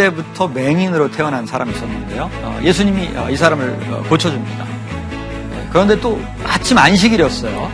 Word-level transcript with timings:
어, 0.00 0.02
날 0.02 0.14
때부터 0.14 0.48
맹인으로 0.48 1.10
태어난 1.10 1.46
사람이 1.46 1.72
있었는데요. 1.72 2.30
어, 2.42 2.58
예수님이 2.62 3.10
이 3.30 3.36
사람을 3.36 4.04
고쳐줍니다. 4.08 4.64
네, 4.64 5.68
그런데 5.70 6.00
또 6.00 6.20
아침 6.44 6.78
안식일이었어요. 6.78 7.70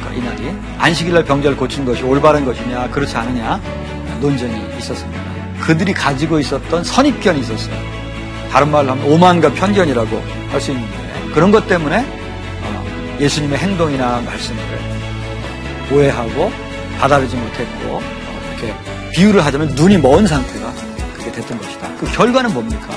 그러니까 0.00 0.14
이날이 0.14 0.56
안식일날 0.78 1.24
병자를 1.24 1.56
고친 1.56 1.84
것이 1.84 2.02
올바른 2.02 2.44
것이냐 2.44 2.88
그렇지 2.90 3.16
않느냐 3.16 3.60
논쟁이 4.20 4.54
있었습니다. 4.78 5.20
그들이 5.60 5.92
가지고 5.92 6.38
있었던 6.38 6.82
선입견이 6.84 7.40
있었어요. 7.40 7.76
다른 8.50 8.70
말로 8.70 8.92
하면 8.92 9.04
오만과 9.04 9.52
편견이라고 9.52 10.22
할 10.50 10.60
수 10.60 10.70
있는데 10.70 11.30
그런 11.34 11.50
것 11.50 11.68
때문에 11.68 12.04
예수님의 13.20 13.58
행동이나 13.58 14.22
말씀을 14.24 14.58
오해하고 15.92 16.50
받아들이지 16.98 17.36
못했고 17.36 18.00
이렇게 18.56 18.74
비유를 19.12 19.44
하자면 19.44 19.68
눈이 19.74 19.98
먼 19.98 20.26
상태가 20.26 20.72
그렇게 21.28 21.30
됐던 21.32 21.58
것이다. 21.58 21.88
그 21.98 22.10
결과는 22.12 22.52
뭡니까? 22.52 22.88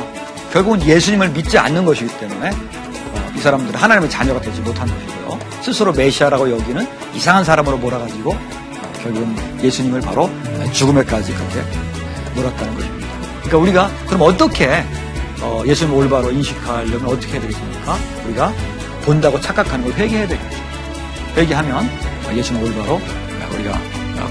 결국은 0.52 0.82
예수님을 0.82 1.30
믿지 1.30 1.58
않는 1.58 1.86
것이기 1.86 2.10
때문에 2.20 2.50
어, 2.50 3.32
이 3.36 3.40
사람들은 3.40 3.80
하나님의 3.80 4.10
자녀가 4.10 4.42
되지 4.42 4.62
못한 4.62 4.88
것이고요. 4.88 5.40
스스로 5.62 5.94
메시아라고 5.94 6.50
여기는 6.52 6.88
이상한 7.14 7.44
사람으로 7.44 7.78
몰아가지고 7.78 8.32
어, 8.32 8.94
결국은 9.02 9.36
예수님을 9.64 10.02
바로 10.02 10.30
죽음에까지 10.72 11.34
그렇게 11.34 11.62
몰았다는 12.36 12.76
것입니다. 12.76 13.08
그러니까 13.44 13.58
우리가 13.58 13.92
그럼 14.08 14.22
어떻게 14.24 14.84
어, 15.42 15.64
예수님을 15.66 16.04
올바로 16.04 16.32
인식하려면 16.32 17.06
어떻게 17.06 17.34
해야 17.34 17.42
되겠습니까? 17.42 17.98
우리가 18.26 18.54
본다고 19.04 19.40
착각하는 19.40 19.86
걸 19.86 19.94
회개해야 19.94 20.28
되겠죠. 20.28 20.58
회개하면 21.36 21.90
예수님 22.36 22.64
올바로 22.64 23.02
우리가 23.54 23.80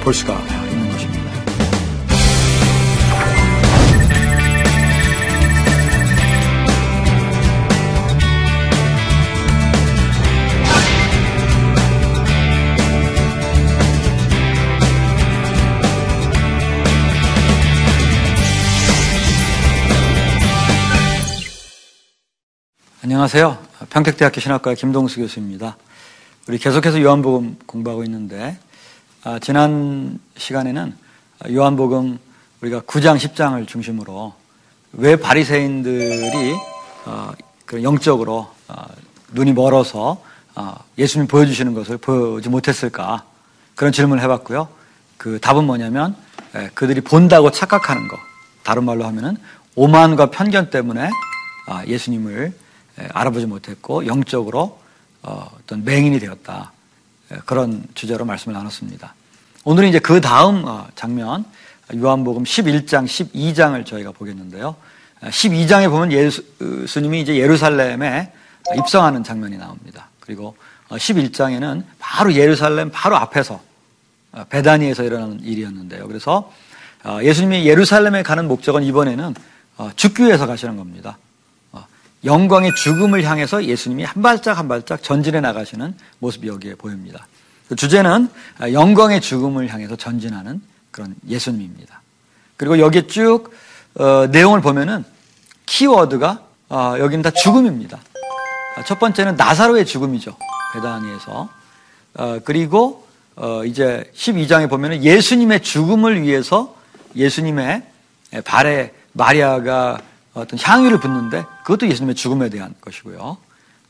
볼 0.02 0.14
수가 0.14 0.34
있는 0.70 0.89
안녕하세요. 23.12 23.58
평택대학교 23.90 24.40
신학과 24.40 24.72
김동수 24.74 25.18
교수입니다. 25.18 25.76
우리 26.46 26.58
계속해서 26.58 27.02
요한복음 27.02 27.56
공부하고 27.66 28.04
있는데 28.04 28.56
아, 29.24 29.40
지난 29.40 30.20
시간에는 30.36 30.96
요한복음 31.50 32.20
우리가 32.60 32.82
9장 32.82 33.16
10장을 33.16 33.66
중심으로 33.66 34.32
왜 34.92 35.16
바리새인들이 35.16 36.54
어, 37.06 37.32
그 37.66 37.82
영적으로 37.82 38.48
어, 38.68 38.84
눈이 39.32 39.54
멀어서 39.54 40.22
어, 40.54 40.76
예수님 40.96 41.26
보여주시는 41.26 41.74
것을 41.74 41.96
보지 41.96 42.48
못했을까 42.48 43.24
그런 43.74 43.90
질문을 43.90 44.22
해봤고요. 44.22 44.68
그 45.16 45.40
답은 45.40 45.64
뭐냐면 45.64 46.14
예, 46.54 46.70
그들이 46.74 47.00
본다고 47.00 47.50
착각하는 47.50 48.06
것 48.06 48.20
다른 48.62 48.84
말로 48.84 49.04
하면은 49.04 49.36
오만과 49.74 50.30
편견 50.30 50.70
때문에 50.70 51.10
아, 51.66 51.84
예수님을 51.86 52.52
예, 52.54 52.69
알아보지 53.12 53.46
못했고 53.46 54.06
영적으로 54.06 54.80
어, 55.22 55.50
어떤 55.58 55.84
맹인이 55.84 56.18
되었다. 56.18 56.72
예, 57.32 57.36
그런 57.44 57.84
주제로 57.94 58.24
말씀을 58.24 58.54
나눴습니다. 58.54 59.14
오늘은 59.64 59.88
이제 59.88 59.98
그 59.98 60.20
다음 60.20 60.64
어, 60.64 60.88
장면, 60.94 61.44
요한복음 61.94 62.44
11장, 62.44 63.04
12장을 63.04 63.84
저희가 63.84 64.12
보겠는데요. 64.12 64.76
12장에 65.22 65.88
어, 65.88 65.90
보면 65.90 66.12
예수님이 66.12 67.20
이제 67.20 67.36
예루살렘에 67.36 68.32
입성하는 68.76 69.24
장면이 69.24 69.58
나옵니다. 69.58 70.08
그리고 70.20 70.56
11장에는 70.88 71.84
바로 71.98 72.32
예루살렘 72.34 72.90
바로 72.90 73.16
앞에서 73.16 73.60
베다니에서 74.48 75.02
일어나는 75.02 75.40
일이었는데요. 75.40 76.06
그래서 76.06 76.52
예수님이 77.22 77.66
예루살렘에 77.66 78.22
가는 78.22 78.46
목적은 78.46 78.82
이번에는 78.84 79.34
죽기 79.96 80.24
위해서 80.24 80.46
가시는 80.46 80.76
겁니다. 80.76 81.18
영광의 82.24 82.74
죽음을 82.74 83.24
향해서 83.24 83.64
예수님이 83.64 84.04
한 84.04 84.22
발짝 84.22 84.58
한 84.58 84.68
발짝 84.68 85.02
전진해 85.02 85.40
나가시는 85.40 85.94
모습이 86.18 86.48
여기에 86.48 86.74
보입니다. 86.74 87.26
그 87.68 87.76
주제는 87.76 88.28
영광의 88.72 89.20
죽음을 89.20 89.72
향해서 89.72 89.96
전진하는 89.96 90.60
그런 90.90 91.14
예수님입니다. 91.26 92.02
그리고 92.56 92.78
여기에 92.78 93.06
쭉 93.06 93.52
어, 93.94 94.26
내용을 94.30 94.60
보면은 94.60 95.04
키워드가 95.66 96.42
어, 96.68 96.94
여기는 96.98 97.22
다 97.22 97.30
죽음입니다. 97.30 97.98
첫 98.86 98.98
번째는 98.98 99.36
나사로의 99.36 99.86
죽음이죠. 99.86 100.36
베다니에서. 100.74 101.48
어, 102.14 102.38
그리고 102.44 103.06
어, 103.36 103.64
이제 103.64 104.10
12장에 104.14 104.68
보면은 104.68 105.02
예수님의 105.02 105.62
죽음을 105.62 106.22
위해서 106.22 106.76
예수님의 107.16 107.82
발에 108.44 108.92
마리아가 109.12 109.98
어떤 110.34 110.58
향유를 110.60 111.00
붓는데 111.00 111.44
그것도 111.70 111.88
예수님의 111.88 112.16
죽음에 112.16 112.48
대한 112.48 112.74
것이고요. 112.80 113.36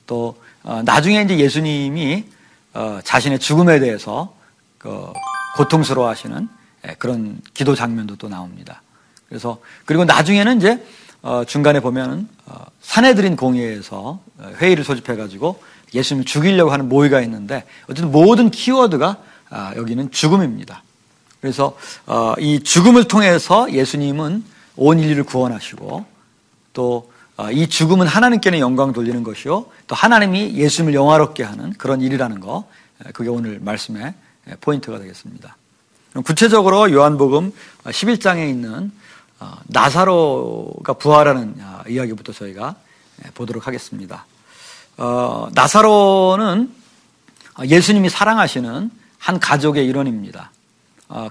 또 0.06 0.36
어, 0.64 0.82
나중에 0.84 1.22
이제 1.22 1.38
예수님이 1.38 2.26
어, 2.74 3.00
자신의 3.02 3.38
죽음에 3.38 3.80
대해서 3.80 4.36
그 4.76 5.10
고통스러워하시는 5.56 6.48
예, 6.86 6.94
그런 6.98 7.40
기도 7.54 7.74
장면도 7.74 8.16
또 8.16 8.28
나옵니다. 8.28 8.82
그래서 9.30 9.60
그리고 9.86 10.04
나중에는 10.04 10.58
이제 10.58 10.84
어, 11.22 11.44
중간에 11.46 11.80
보면 11.80 12.28
사내들인 12.82 13.36
공회에서 13.36 14.20
회의를 14.56 14.84
소집해 14.84 15.16
가지고 15.16 15.62
예수님을 15.94 16.26
죽이려고 16.26 16.72
하는 16.72 16.86
모의가 16.88 17.22
있는데 17.22 17.64
어쨌든 17.84 18.10
모든 18.10 18.50
키워드가 18.50 19.16
아, 19.48 19.72
여기는 19.76 20.10
죽음입니다. 20.10 20.82
그래서 21.40 21.76
이 22.38 22.62
죽음을 22.62 23.04
통해서 23.04 23.72
예수님은 23.72 24.44
온 24.76 24.98
인류를 24.98 25.24
구원하시고 25.24 26.04
또 26.74 27.10
이 27.52 27.62
어, 27.62 27.66
죽음은 27.66 28.06
하나님께는 28.06 28.58
영광 28.58 28.92
돌리는 28.92 29.22
것이요. 29.22 29.66
또 29.86 29.94
하나님이 29.94 30.54
예수님을 30.54 30.94
영화롭게 30.94 31.42
하는 31.42 31.72
그런 31.74 32.00
일이라는 32.00 32.40
거. 32.40 32.68
그게 33.14 33.30
오늘 33.30 33.60
말씀의 33.60 34.14
포인트가 34.60 34.98
되겠습니다. 34.98 35.56
구체적으로 36.24 36.90
요한복음 36.92 37.52
11장에 37.84 38.48
있는 38.48 38.92
어, 39.38 39.56
나사로가 39.68 40.94
부활하는 40.94 41.54
어, 41.60 41.82
이야기부터 41.88 42.32
저희가 42.32 42.74
보도록 43.34 43.66
하겠습니다. 43.66 44.26
나사로는 45.52 46.70
예수님이 47.64 48.08
사랑하시는 48.08 48.90
한 49.18 49.40
가족의 49.40 49.86
일원입니다. 49.86 50.50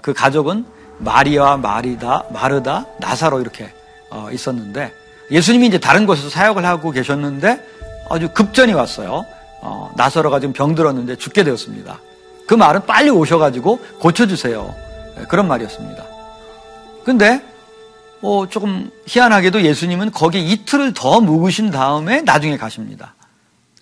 그 0.02 0.12
가족은 0.12 0.64
마리아, 0.98 1.56
마리다, 1.56 2.24
마르다, 2.32 2.86
나사로 3.00 3.40
이렇게 3.40 3.72
있었는데 4.32 4.99
예수님이 5.30 5.68
이제 5.68 5.78
다른 5.78 6.06
곳에서 6.06 6.28
사역을 6.28 6.64
하고 6.64 6.90
계셨는데 6.90 7.64
아주 8.08 8.28
급전이 8.30 8.72
왔어요. 8.72 9.24
어, 9.62 9.92
나서로가 9.96 10.40
지금 10.40 10.52
병들었는데 10.52 11.16
죽게 11.16 11.44
되었습니다. 11.44 12.00
그 12.46 12.54
말은 12.54 12.86
빨리 12.86 13.10
오셔가지고 13.10 13.78
고쳐주세요. 14.00 14.74
네, 15.16 15.24
그런 15.28 15.46
말이었습니다. 15.46 16.04
근데 17.04 17.44
뭐 18.20 18.48
조금 18.48 18.90
희한하게도 19.06 19.62
예수님은 19.62 20.10
거기에 20.10 20.40
이틀을 20.40 20.94
더 20.94 21.20
묵으신 21.20 21.70
다음에 21.70 22.22
나중에 22.22 22.56
가십니다. 22.56 23.14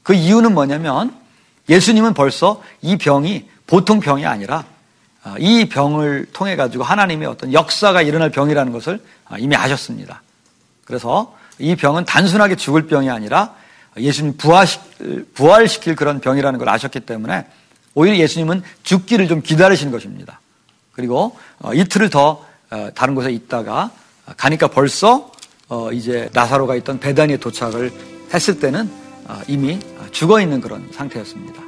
그 0.02 0.14
이유는 0.14 0.54
뭐냐면 0.54 1.14
예수님은 1.68 2.14
벌써 2.14 2.62
이 2.82 2.96
병이 2.96 3.48
보통 3.66 4.00
병이 4.00 4.26
아니라 4.26 4.64
어, 5.24 5.34
이 5.38 5.68
병을 5.68 6.26
통해 6.32 6.56
가지고 6.56 6.84
하나님의 6.84 7.28
어떤 7.28 7.52
역사가 7.52 8.02
일어날 8.02 8.30
병이라는 8.30 8.72
것을 8.72 9.02
어, 9.30 9.36
이미 9.38 9.56
아셨습니다. 9.56 10.22
그래서 10.88 11.34
이 11.58 11.76
병은 11.76 12.06
단순하게 12.06 12.56
죽을 12.56 12.86
병이 12.86 13.10
아니라 13.10 13.54
예수님 13.98 14.38
부활시킬, 15.34 15.96
그런 15.96 16.20
병이라는 16.20 16.58
걸 16.58 16.68
아셨기 16.68 17.00
때문에 17.00 17.46
오히려 17.94 18.16
예수님은 18.16 18.62
죽기를 18.84 19.28
좀 19.28 19.42
기다리신 19.42 19.90
것입니다. 19.90 20.40
그리고 20.92 21.36
어, 21.58 21.74
이틀을 21.74 22.08
더 22.08 22.42
어, 22.70 22.88
다른 22.94 23.14
곳에 23.14 23.30
있다가 23.30 23.90
가니까 24.38 24.68
벌써 24.68 25.30
어, 25.68 25.92
이제 25.92 26.30
나사로가 26.32 26.74
있던 26.76 27.00
베단니에 27.00 27.36
도착을 27.36 27.92
했을 28.32 28.58
때는 28.58 28.90
이미 29.46 29.78
죽어 30.10 30.40
있는 30.40 30.62
그런 30.62 30.88
상태였습니다. 30.90 31.62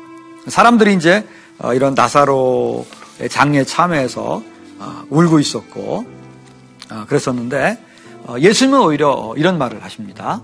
사람들이 0.48 0.94
이제 0.94 1.26
이런 1.74 1.92
나사로의 1.94 3.28
장례 3.28 3.64
참여해서 3.64 4.42
울고 5.10 5.40
있었고 5.40 6.06
그랬었는데 7.06 7.72
어, 7.72 7.89
예수님은 8.38 8.80
오히려 8.80 9.34
이런 9.36 9.58
말을 9.58 9.82
하십니다. 9.82 10.42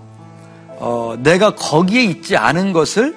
어, 0.79 1.15
내가 1.19 1.55
거기에 1.55 2.03
있지 2.03 2.37
않은 2.37 2.73
것을 2.73 3.15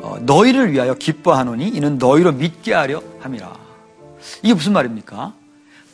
어, 0.00 0.18
너희를 0.20 0.72
위하여 0.72 0.94
기뻐하노니 0.94 1.68
이는 1.68 1.98
너희로 1.98 2.32
믿게 2.32 2.74
하려 2.74 3.02
함이라. 3.20 3.56
이게 4.42 4.54
무슨 4.54 4.72
말입니까? 4.72 5.32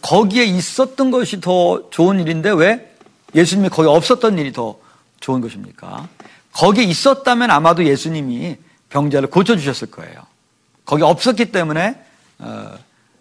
거기에 0.02 0.44
있었던 0.44 1.10
것이 1.10 1.40
더 1.40 1.88
좋은 1.90 2.20
일인데 2.20 2.50
왜 2.50 2.94
예수님이 3.34 3.70
거기 3.70 3.88
없었던 3.88 4.38
일이 4.38 4.52
더 4.52 4.76
좋은 5.20 5.40
것입니까? 5.40 6.08
거기에 6.52 6.84
있었다면 6.84 7.50
아마도 7.50 7.84
예수님이 7.84 8.56
병자를 8.90 9.30
고쳐주셨을 9.30 9.90
거예요. 9.90 10.14
거기 10.84 11.02
없었기 11.02 11.46
때문에 11.46 11.96
어, 12.38 12.72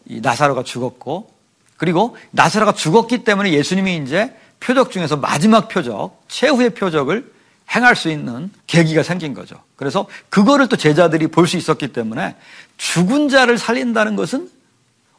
이 0.06 0.20
나사로가 0.20 0.64
죽었고 0.64 1.32
그리고 1.78 2.18
나사로가 2.32 2.74
죽었기 2.74 3.24
때문에 3.24 3.54
예수님이 3.54 3.98
이제 3.98 4.36
표적 4.64 4.92
중에서 4.92 5.18
마지막 5.18 5.68
표적, 5.68 6.24
최후의 6.30 6.72
표적을 6.72 7.32
행할 7.76 7.96
수 7.96 8.10
있는 8.10 8.50
계기가 8.68 9.04
생긴 9.04 9.34
거죠. 9.34 9.56
그래서 9.76 10.06
그거를 10.30 10.68
또 10.68 10.76
제자들이 10.76 11.28
볼 11.28 11.48
수 11.48 11.58
있었기 11.58 11.90
때문에 11.90 12.36
죽은 12.78 13.30
자를 13.30 13.58
살린다는 13.58 14.16
것은 14.16 14.50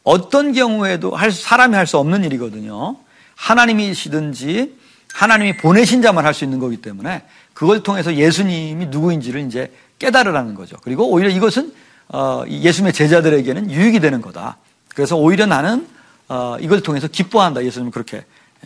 어떤 0.02 0.52
경우에도 0.52 1.14
할, 1.14 1.30
사람이 1.30 1.74
할 1.74 1.86
수 1.86 1.98
없는 1.98 2.24
일이거든요. 2.24 2.96
하나님이시든지 3.36 4.76
하나님이 5.12 5.56
보내신 5.56 6.02
자만 6.02 6.24
할 6.24 6.34
수 6.34 6.44
있는 6.44 6.58
거기 6.58 6.76
때문에 6.78 7.22
그걸 7.52 7.82
통해서 7.82 8.14
예수님이 8.14 8.86
누구인지를 8.86 9.40
이제 9.46 9.72
깨달으라는 9.98 10.54
거죠. 10.54 10.76
그리고 10.82 11.08
오히려 11.10 11.28
이것은 11.30 11.72
어, 12.08 12.44
예수님의 12.48 12.92
제자들에게는 12.92 13.70
유익이 13.70 14.00
되는 14.00 14.20
거다. 14.20 14.58
그래서 14.94 15.16
오히려 15.16 15.46
나는 15.46 15.86
어, 16.28 16.56
이걸 16.60 16.82
통해서 16.82 17.08
기뻐한다. 17.08 17.64
예수님 17.64 17.90
그렇게 17.90 18.18
예, 18.18 18.24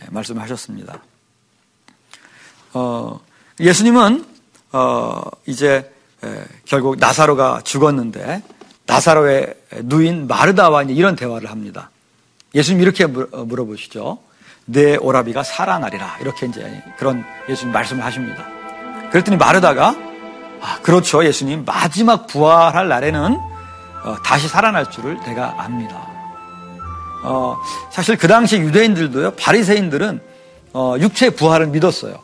말씀하셨습니다. 0.09 1.01
어, 2.73 3.19
예수님은 3.59 4.25
이제 5.45 5.91
결국 6.65 6.97
나사로가 6.97 7.61
죽었는데 7.63 8.43
나사로의 8.85 9.55
누인 9.83 10.27
마르다와 10.27 10.83
이런 10.83 11.15
대화를 11.15 11.49
합니다. 11.49 11.89
예수님 12.55 12.81
이렇게 12.81 13.05
물어보시죠. 13.05 14.19
내 14.65 14.95
오라비가 14.97 15.43
살아나리라. 15.43 16.17
이렇게 16.21 16.45
이제 16.45 16.83
그런 16.97 17.23
예수님 17.47 17.73
말씀을 17.73 18.03
하십니다. 18.03 18.45
그랬더니 19.11 19.37
마르다가 19.37 19.95
아, 20.61 20.79
그렇죠. 20.81 21.25
예수님 21.25 21.65
마지막 21.65 22.27
부활할 22.27 22.87
날에는 22.87 23.39
어, 24.03 24.15
다시 24.23 24.47
살아날 24.47 24.89
줄을 24.91 25.19
내가 25.21 25.55
압니다. 25.63 26.08
어, 27.23 27.57
사실 27.91 28.17
그 28.17 28.27
당시 28.27 28.57
유대인들도요, 28.57 29.31
바리새인들은 29.31 30.21
어, 30.73 30.95
육체 30.99 31.29
부활을 31.31 31.67
믿었어요. 31.67 32.19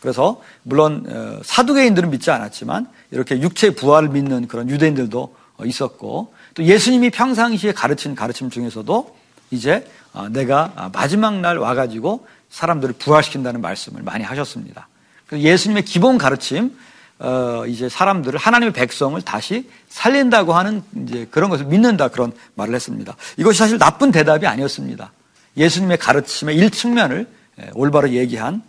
그래서 0.00 0.40
물론 0.62 1.04
어, 1.08 1.40
사두개인들은 1.44 2.10
믿지 2.10 2.30
않았지만 2.30 2.88
이렇게 3.10 3.40
육체 3.40 3.70
부활을 3.70 4.08
믿는 4.08 4.48
그런 4.48 4.70
유대인들도 4.70 5.34
어, 5.58 5.64
있었고 5.64 6.32
또 6.54 6.62
예수님이 6.62 7.10
평상시에 7.10 7.72
가르친 7.72 8.14
가르침 8.14 8.50
중에서도 8.50 9.16
이제 9.50 9.86
어, 10.12 10.28
내가 10.28 10.90
마지막 10.92 11.40
날 11.40 11.58
와가지고 11.58 12.26
사람들을 12.50 12.94
부활시킨다는 12.98 13.60
말씀을 13.60 14.02
많이 14.02 14.24
하셨습니다. 14.24 14.88
예수님의 15.32 15.84
기본 15.84 16.18
가르침, 16.18 16.76
어, 17.18 17.64
이제 17.66 17.88
사람들을 17.88 18.38
하나님의 18.38 18.72
백성을 18.72 19.20
다시 19.22 19.68
살린다고 19.88 20.52
하는 20.52 20.82
이제 21.06 21.26
그런 21.30 21.48
것을 21.50 21.64
믿는다 21.66 22.08
그런 22.08 22.32
말을 22.54 22.74
했습니다. 22.74 23.16
이것이 23.36 23.58
사실 23.58 23.78
나쁜 23.78 24.12
대답이 24.12 24.46
아니었습니다. 24.46 25.12
예수님의 25.56 25.96
가르침의 25.96 26.56
일측면을 26.56 27.26
올바로 27.72 28.10
얘기한 28.10 28.62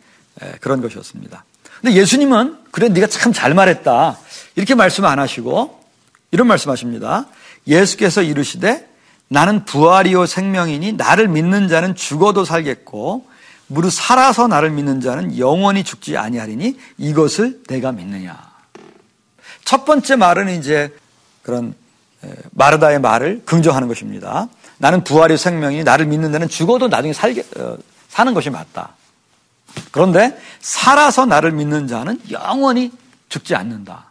그런 0.62 0.82
것이었습니다. 0.82 1.44
근데 1.82 1.96
예수님은 1.96 2.58
그래 2.72 2.88
네가 2.88 3.08
참 3.08 3.34
잘 3.34 3.54
말했다 3.54 4.18
이렇게 4.56 4.74
말씀 4.76 5.04
안 5.06 5.20
하시고 5.20 5.84
이런 6.32 6.48
말씀하십니다. 6.48 7.26
예수께서 7.68 8.22
이르시되 8.22 8.88
나는 9.28 9.66
부활이요 9.66 10.26
생명이니 10.26 10.94
나를 10.94 11.28
믿는 11.28 11.68
자는 11.68 11.96
죽어도 11.96 12.46
살겠고 12.46 13.28
무릇 13.68 13.92
살아서 13.92 14.48
나를 14.48 14.72
믿는 14.72 15.02
자는 15.02 15.38
영원히 15.38 15.84
죽지 15.84 16.18
아니하리니 16.18 16.80
이것을 16.98 17.64
내가 17.68 17.92
믿느냐. 17.92 18.38
첫 19.66 19.86
번째 19.86 20.16
말은 20.16 20.58
이제 20.58 20.96
그런 21.44 21.74
마르다의 22.52 23.00
말을 23.00 23.44
긍정하는 23.46 23.88
것입니다. 23.88 24.48
나는 24.78 25.04
부활의 25.04 25.38
생명이니 25.38 25.84
나를 25.84 26.06
믿는 26.06 26.32
자는 26.32 26.48
죽어도 26.48 26.88
나중에 26.88 27.14
살게, 27.14 27.44
어, 27.58 27.78
사는 28.10 28.34
것이 28.34 28.50
맞다. 28.50 28.96
그런데 29.92 30.40
살아서 30.60 31.26
나를 31.26 31.52
믿는 31.52 31.88
자는 31.88 32.20
영원히 32.32 32.92
죽지 33.30 33.56
않는다. 33.56 34.06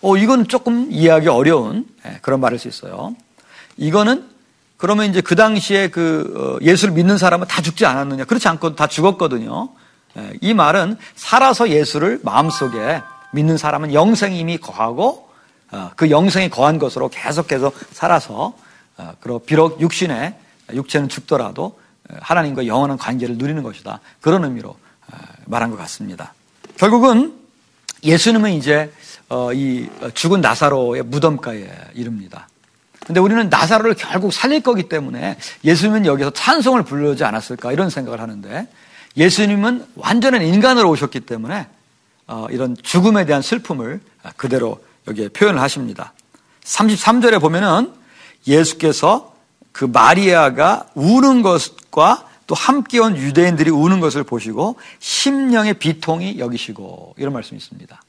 어, 0.00 0.16
이건 0.16 0.48
조금 0.48 0.88
이해하기 0.90 1.28
어려운 1.28 1.86
그런 2.22 2.40
말일 2.40 2.58
수 2.58 2.68
있어요. 2.68 3.14
이거는 3.76 4.35
그러면 4.76 5.08
이제 5.08 5.20
그 5.20 5.36
당시에 5.36 5.88
그 5.88 6.58
어, 6.60 6.64
예수를 6.64 6.94
믿는 6.94 7.18
사람은 7.18 7.46
다 7.46 7.62
죽지 7.62 7.86
않았느냐? 7.86 8.24
그렇지 8.24 8.46
않고 8.48 8.76
다 8.76 8.86
죽었거든요. 8.86 9.70
예, 10.18 10.32
이 10.40 10.54
말은 10.54 10.96
살아서 11.14 11.70
예수를 11.70 12.20
마음속에 12.22 13.02
믿는 13.32 13.56
사람은 13.56 13.94
영생이 13.94 14.38
이미 14.38 14.58
거하고 14.58 15.28
어, 15.72 15.90
그 15.96 16.10
영생이 16.10 16.50
거한 16.50 16.78
것으로 16.78 17.08
계속해서 17.08 17.72
살아서 17.92 18.54
어, 18.98 19.12
그리고 19.20 19.38
비록 19.38 19.80
육신에 19.80 20.38
육체는 20.72 21.08
죽더라도 21.08 21.78
하나님과 22.20 22.66
영원한 22.66 22.98
관계를 22.98 23.36
누리는 23.36 23.62
것이다. 23.62 24.00
그런 24.20 24.44
의미로 24.44 24.76
말한 25.44 25.70
것 25.70 25.76
같습니다. 25.76 26.34
결국은 26.76 27.34
예수님은 28.02 28.52
이제 28.52 28.92
이 29.54 29.88
죽은 30.14 30.40
나사로의 30.40 31.02
무덤가에 31.04 31.68
이릅니다. 31.94 32.48
근데 33.06 33.20
우리는 33.20 33.48
나사로를 33.48 33.94
결국 33.94 34.32
살릴 34.32 34.62
거기 34.62 34.88
때문에 34.88 35.38
예수님은 35.62 36.06
여기서 36.06 36.30
찬송을 36.30 36.82
부르지 36.82 37.22
않았을까 37.22 37.70
이런 37.70 37.88
생각을 37.88 38.20
하는데 38.20 38.66
예수님은 39.16 39.86
완전한 39.94 40.42
인간으로 40.42 40.90
오셨기 40.90 41.20
때문에 41.20 41.68
어, 42.26 42.48
이런 42.50 42.76
죽음에 42.82 43.24
대한 43.24 43.42
슬픔을 43.42 44.00
그대로 44.36 44.84
여기에 45.06 45.28
표현을 45.28 45.60
하십니다. 45.60 46.14
33절에 46.64 47.40
보면은 47.40 47.92
예수께서 48.48 49.36
그 49.70 49.84
마리아가 49.84 50.86
우는 50.96 51.42
것과 51.42 52.26
또 52.48 52.56
함께 52.56 52.98
온 52.98 53.16
유대인들이 53.16 53.70
우는 53.70 54.00
것을 54.00 54.24
보시고 54.24 54.80
심령의 54.98 55.74
비통이 55.74 56.40
여기시고 56.40 57.14
이런 57.18 57.32
말씀이 57.32 57.58
있습니다. 57.58 58.02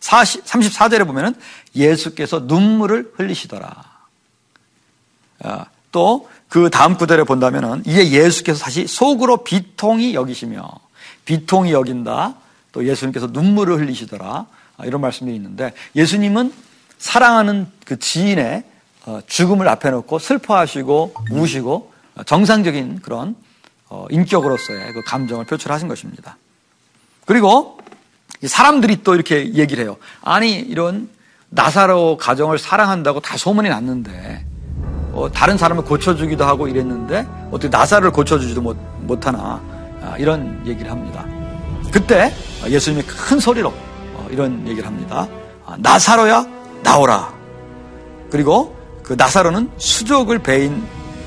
40, 0.00 0.44
34절에 0.44 1.06
보면은 1.06 1.34
예수께서 1.76 2.40
눈물을 2.40 3.12
흘리시더라. 3.16 3.89
아, 5.42 5.66
또그 5.92 6.70
다음 6.70 6.96
구절에 6.96 7.24
본다면은 7.24 7.82
이에 7.86 8.10
예수께서 8.10 8.64
다시 8.64 8.86
속으로 8.86 9.38
비통이 9.38 10.14
여기시며 10.14 10.70
비통이 11.24 11.72
여긴다. 11.72 12.34
또 12.72 12.86
예수님께서 12.86 13.28
눈물을 13.28 13.78
흘리시더라. 13.78 14.46
아, 14.76 14.84
이런 14.84 15.00
말씀이 15.00 15.34
있는데 15.34 15.72
예수님은 15.96 16.52
사랑하는 16.98 17.66
그 17.84 17.98
지인의 17.98 18.64
어, 19.06 19.20
죽음을 19.26 19.66
앞에 19.68 19.90
놓고 19.90 20.18
슬퍼하시고 20.18 21.14
우시고 21.30 21.92
정상적인 22.26 23.00
그런 23.00 23.34
어, 23.88 24.06
인격으로서의 24.10 24.92
그 24.92 25.02
감정을 25.02 25.46
표출하신 25.46 25.88
것입니다. 25.88 26.36
그리고 27.24 27.78
사람들이 28.44 29.02
또 29.02 29.14
이렇게 29.14 29.54
얘기를 29.54 29.84
해요. 29.84 29.96
아니 30.22 30.58
이런 30.58 31.08
나사로 31.48 32.16
가정을 32.16 32.58
사랑한다고 32.58 33.20
다 33.20 33.36
소문이 33.36 33.68
났는데 33.68 34.44
어, 35.12 35.30
다른 35.32 35.56
사람을 35.56 35.84
고쳐주기도 35.84 36.44
하고 36.44 36.68
이랬는데 36.68 37.26
어떻게 37.50 37.68
나사를 37.68 38.08
고쳐주지도 38.10 38.60
못, 38.60 38.76
못하나 39.00 39.60
아, 40.02 40.16
이런 40.18 40.62
얘기를 40.66 40.90
합니다. 40.90 41.24
그때 41.92 42.32
예수님이 42.66 43.02
큰 43.04 43.40
소리로 43.40 43.68
어, 43.68 44.28
이런 44.30 44.66
얘기를 44.66 44.86
합니다. 44.86 45.26
아, 45.66 45.76
나사로야 45.78 46.46
나오라. 46.82 47.32
그리고 48.30 48.76
그 49.02 49.14
나사로는 49.14 49.70
수족을 49.76 50.38
배인 50.38 50.82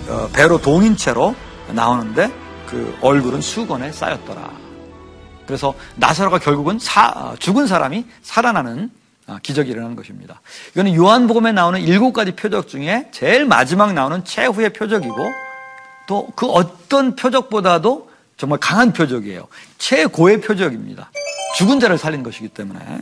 어, 0.09 0.27
배로 0.33 0.59
동인 0.59 0.95
채로 0.95 1.35
나오는데 1.71 2.31
그 2.69 2.97
얼굴은 3.01 3.41
수건에 3.41 3.91
쌓였더라. 3.91 4.49
그래서 5.45 5.73
나사로가 5.95 6.39
결국은 6.39 6.79
사, 6.79 7.35
죽은 7.39 7.67
사람이 7.67 8.05
살아나는 8.21 8.89
아, 8.89 9.02
기적이 9.42 9.72
일어나는 9.72 9.96
것입니다. 9.96 10.42
이거는 10.74 10.96
요한복음에 10.96 11.51
나오는 11.51 11.80
일곱 11.82 12.13
가지 12.13 12.32
표적 12.32 12.68
중에 12.68 13.10
제일 13.12 13.46
마지막 13.46 13.94
나오는 13.94 14.24
최후의 14.24 14.74
표적이고 14.74 15.15
또 16.08 16.27
그 16.36 16.48
어떤 16.48 17.15
표적보다도 17.15 18.10
정말 18.38 18.60
강한 18.60 18.94
표적이에요. 18.94 19.48
최고의 19.77 20.42
표적입니다. 20.42 21.12
죽은 21.58 21.80
자를 21.80 21.98
살린 21.98 22.24
것이기 22.24 22.50
때문에 22.50 23.01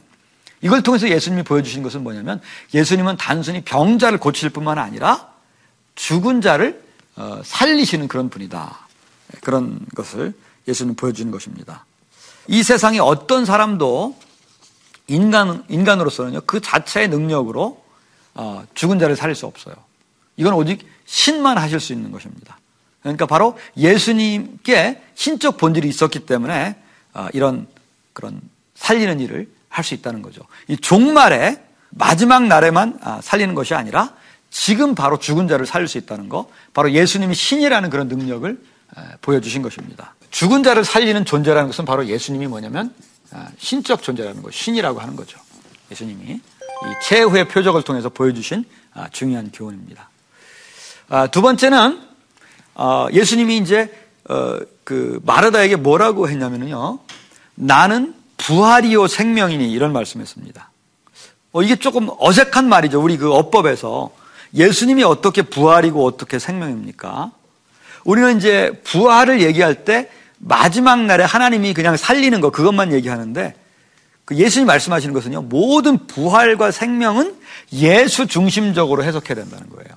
이걸 0.62 0.84
통해서 0.84 1.10
예수님이 1.10 1.44
보여주신 1.44 1.82
것은 1.82 2.04
뭐냐면 2.04 2.40
예수님은 2.74 3.18
단순히 3.18 3.62
병자를 3.62 4.20
고칠 4.20 4.50
뿐만 4.50 4.78
아니라 4.78 5.30
죽은 5.96 6.42
자를 6.42 6.84
어, 7.16 7.42
살리시는 7.44 8.08
그런 8.08 8.30
분이다. 8.30 8.88
그런 9.42 9.80
것을 9.96 10.34
예수님 10.68 10.96
보여주는 10.96 11.32
것입니다. 11.32 11.86
이 12.48 12.64
세상에 12.64 13.00
어떤 13.00 13.46
사람도 13.46 14.16
인간, 15.08 15.64
인간으로서는요, 15.70 16.42
그 16.46 16.60
자체의 16.62 17.10
능력으로 17.10 17.82
어, 18.34 18.64
죽은 18.74 19.00
자를 19.00 19.16
살릴 19.16 19.36
수 19.36 19.46
없어요. 19.46 19.76
이건 20.38 20.54
오직 20.54 20.88
신만 21.06 21.58
하실 21.58 21.80
수 21.80 21.94
있는 21.94 22.12
것입니다. 22.12 22.58
그러니까 23.02 23.26
바로 23.26 23.58
예수님께 23.78 25.02
신적 25.16 25.58
본질이 25.58 25.88
있었기 25.88 26.20
때문에 26.26 26.76
아, 27.14 27.30
이런 27.34 27.68
그런 28.14 28.40
살리는 28.76 29.20
일을 29.20 29.50
할 29.70 29.84
수 29.84 29.94
있다는 29.94 30.22
거죠. 30.22 30.42
이 30.68 30.78
종말에 30.78 31.62
마지막 31.90 32.46
날에만 32.46 33.00
아, 33.02 33.20
살리는 33.22 33.56
것이 33.56 33.74
아니라 33.74 34.14
지금 34.50 34.96
바로 34.96 35.18
죽은 35.18 35.48
자를 35.48 35.66
살릴 35.66 35.88
수 35.88 35.98
있다는 35.98 36.28
거, 36.28 36.50
바로 36.74 36.92
예수님이 36.92 37.34
신이라는 37.34 37.90
그런 37.90 38.10
능력을 38.10 38.62
보여주신 39.22 39.62
것입니다. 39.62 40.14
죽은 40.30 40.64
자를 40.64 40.84
살리는 40.84 41.24
존재라는 41.24 41.70
것은 41.70 41.86
바로 41.86 42.06
예수님이 42.06 42.48
뭐냐면 42.48 42.94
아, 42.98 43.11
신적 43.58 44.04
존재라는 44.04 44.42
것, 44.42 44.54
신이라고 44.54 45.00
하는 45.00 45.16
거죠. 45.16 45.40
예수님이 45.92 46.34
이 46.34 46.42
최후의 47.04 47.48
표적을 47.48 47.84
통해서 47.84 48.10
보여주신 48.10 48.66
아, 48.94 49.08
중요한 49.10 49.52
교훈입니다. 49.54 50.10
아, 51.10 51.28
두 51.28 51.42
번째는 51.42 52.02
예수님이 53.14 53.58
이제 53.58 53.94
어, 54.30 54.58
그 54.84 55.20
마르다에게 55.26 55.76
뭐라고 55.76 56.30
했냐면요, 56.30 57.00
나는 57.56 58.16
부활이요 58.38 59.08
생명이니 59.08 59.72
이런 59.72 59.94
말씀했습니다. 59.94 60.70
어, 61.54 61.62
이게 61.62 61.76
조금 61.76 62.10
어색한 62.18 62.68
말이죠. 62.68 63.02
우리 63.02 63.18
그 63.18 63.34
어법에서 63.34 64.12
예수님이 64.54 65.04
어떻게 65.04 65.42
부활이고 65.42 66.06
어떻게 66.06 66.40
생명입니까? 66.40 67.32
우리는 68.04 68.38
이제 68.38 68.82
부활을 68.84 69.42
얘기할 69.42 69.86
때 69.86 70.10
마지막 70.44 71.06
날에 71.06 71.24
하나님이 71.24 71.74
그냥 71.74 71.96
살리는 71.96 72.42
거 72.42 72.50
그것만 72.50 72.94
얘기하는데 72.94 73.56
그 74.26 74.36
예수님 74.36 74.68
말씀하시는 74.68 75.14
것은요 75.14 75.44
모든 75.44 76.08
부활과 76.08 76.72
생명은 76.72 77.36
예수 77.74 78.28
중심적으로 78.28 79.04
해석해야 79.04 79.36
된다는 79.36 79.70
거예요. 79.70 79.90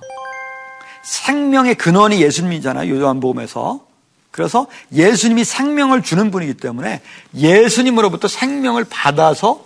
생명의 1.03 1.75
근원이 1.75 2.21
예수님이잖아요 2.21 2.99
요한복음에서 2.99 3.85
그래서 4.31 4.67
예수님이 4.91 5.43
생명을 5.43 6.03
주는 6.03 6.29
분이기 6.29 6.55
때문에 6.55 7.01
예수님으로부터 7.35 8.27
생명을 8.27 8.85
받아서 8.89 9.65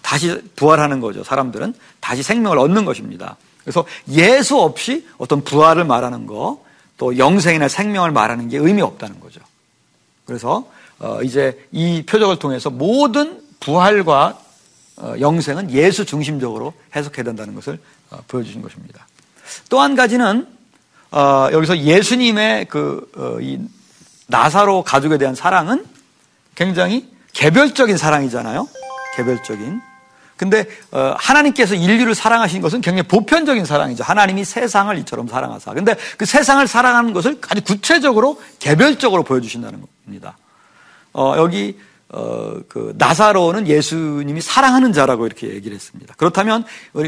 다시 0.00 0.42
부활하는 0.56 1.00
거죠. 1.00 1.22
사람들은 1.22 1.74
다시 2.00 2.22
생명을 2.22 2.58
얻는 2.58 2.84
것입니다. 2.84 3.36
그래서 3.62 3.84
예수 4.08 4.58
없이 4.58 5.06
어떤 5.18 5.44
부활을 5.44 5.84
말하는 5.84 6.26
거, 6.26 6.64
또 6.96 7.18
영생이나 7.18 7.68
생명을 7.68 8.10
말하는 8.10 8.48
게 8.48 8.58
의미 8.58 8.82
없다는 8.82 9.20
거죠. 9.20 9.40
그래서 10.24 10.66
어, 10.98 11.22
이제 11.22 11.66
이 11.72 12.04
표적을 12.06 12.38
통해서 12.38 12.70
모든 12.70 13.42
부활과 13.60 14.38
어, 14.96 15.14
영생은 15.18 15.70
예수 15.70 16.04
중심적으로 16.04 16.74
해석해야 16.94 17.24
된다는 17.24 17.54
것을 17.54 17.78
어, 18.10 18.18
보여주신 18.28 18.62
것입니다. 18.62 19.06
또 19.68 19.80
한 19.80 19.94
가지는 19.96 20.46
여기서 21.52 21.78
예수님의 21.78 22.66
그이 22.66 23.58
나사로 24.28 24.82
가족에 24.82 25.18
대한 25.18 25.34
사랑은 25.34 25.84
굉장히 26.54 27.10
개별적인 27.34 27.98
사랑이잖아요. 27.98 28.66
개별적인. 29.16 29.91
근데 30.42 30.66
하나님께서 30.90 31.76
인류를 31.76 32.16
사랑하신 32.16 32.62
것은 32.62 32.80
굉장히 32.80 33.06
보편적인 33.06 33.64
사랑이죠. 33.64 34.02
하나님이 34.02 34.44
세상을 34.44 34.98
이처럼 34.98 35.28
사랑하사. 35.28 35.72
근데 35.72 35.94
그 36.18 36.26
세상을 36.26 36.66
사랑하는 36.66 37.12
것을 37.12 37.38
아주 37.48 37.62
구체적으로 37.62 38.40
개별적으로 38.58 39.22
보여주신다는 39.22 39.80
겁니다. 40.04 40.36
어, 41.12 41.34
여기 41.36 41.78
어, 42.08 42.56
그 42.68 42.92
나사로는 42.98 43.68
예수님이 43.68 44.40
사랑하는 44.40 44.92
자라고 44.92 45.26
이렇게 45.26 45.46
얘기를 45.48 45.76
했습니다. 45.76 46.12
그렇다면 46.16 46.64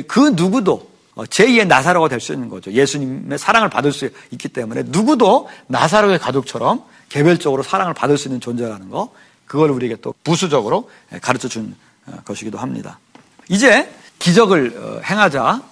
그 0.07 0.33
누구도 0.37 0.91
어, 1.17 1.25
제2의 1.25 1.67
나사로가 1.67 2.09
될 2.09 2.21
수 2.21 2.33
있는 2.33 2.49
거죠. 2.49 2.71
예수님의 2.71 3.37
사랑을 3.39 3.69
받을 3.69 3.91
수 3.91 4.11
있기 4.31 4.49
때문에 4.49 4.85
누구도 4.87 5.49
나사로의 5.67 6.21
가족처럼 6.21 6.85
개별적으로 7.09 7.65
사랑을 7.65 7.95
받을 7.95 8.17
수 8.17 8.29
있는 8.29 8.41
존재라는 8.41 8.91
거, 8.91 9.13
그걸 9.45 9.71
우리에게 9.71 9.97
또 9.97 10.15
부수적으로 10.23 10.89
가르쳐 11.21 11.49
준 11.49 11.75
어, 12.07 12.13
것이기도 12.25 12.59
합니다. 12.59 12.99
이제 13.49 13.93
기적을 14.19 14.75
어, 14.77 15.01
행하자, 15.05 15.63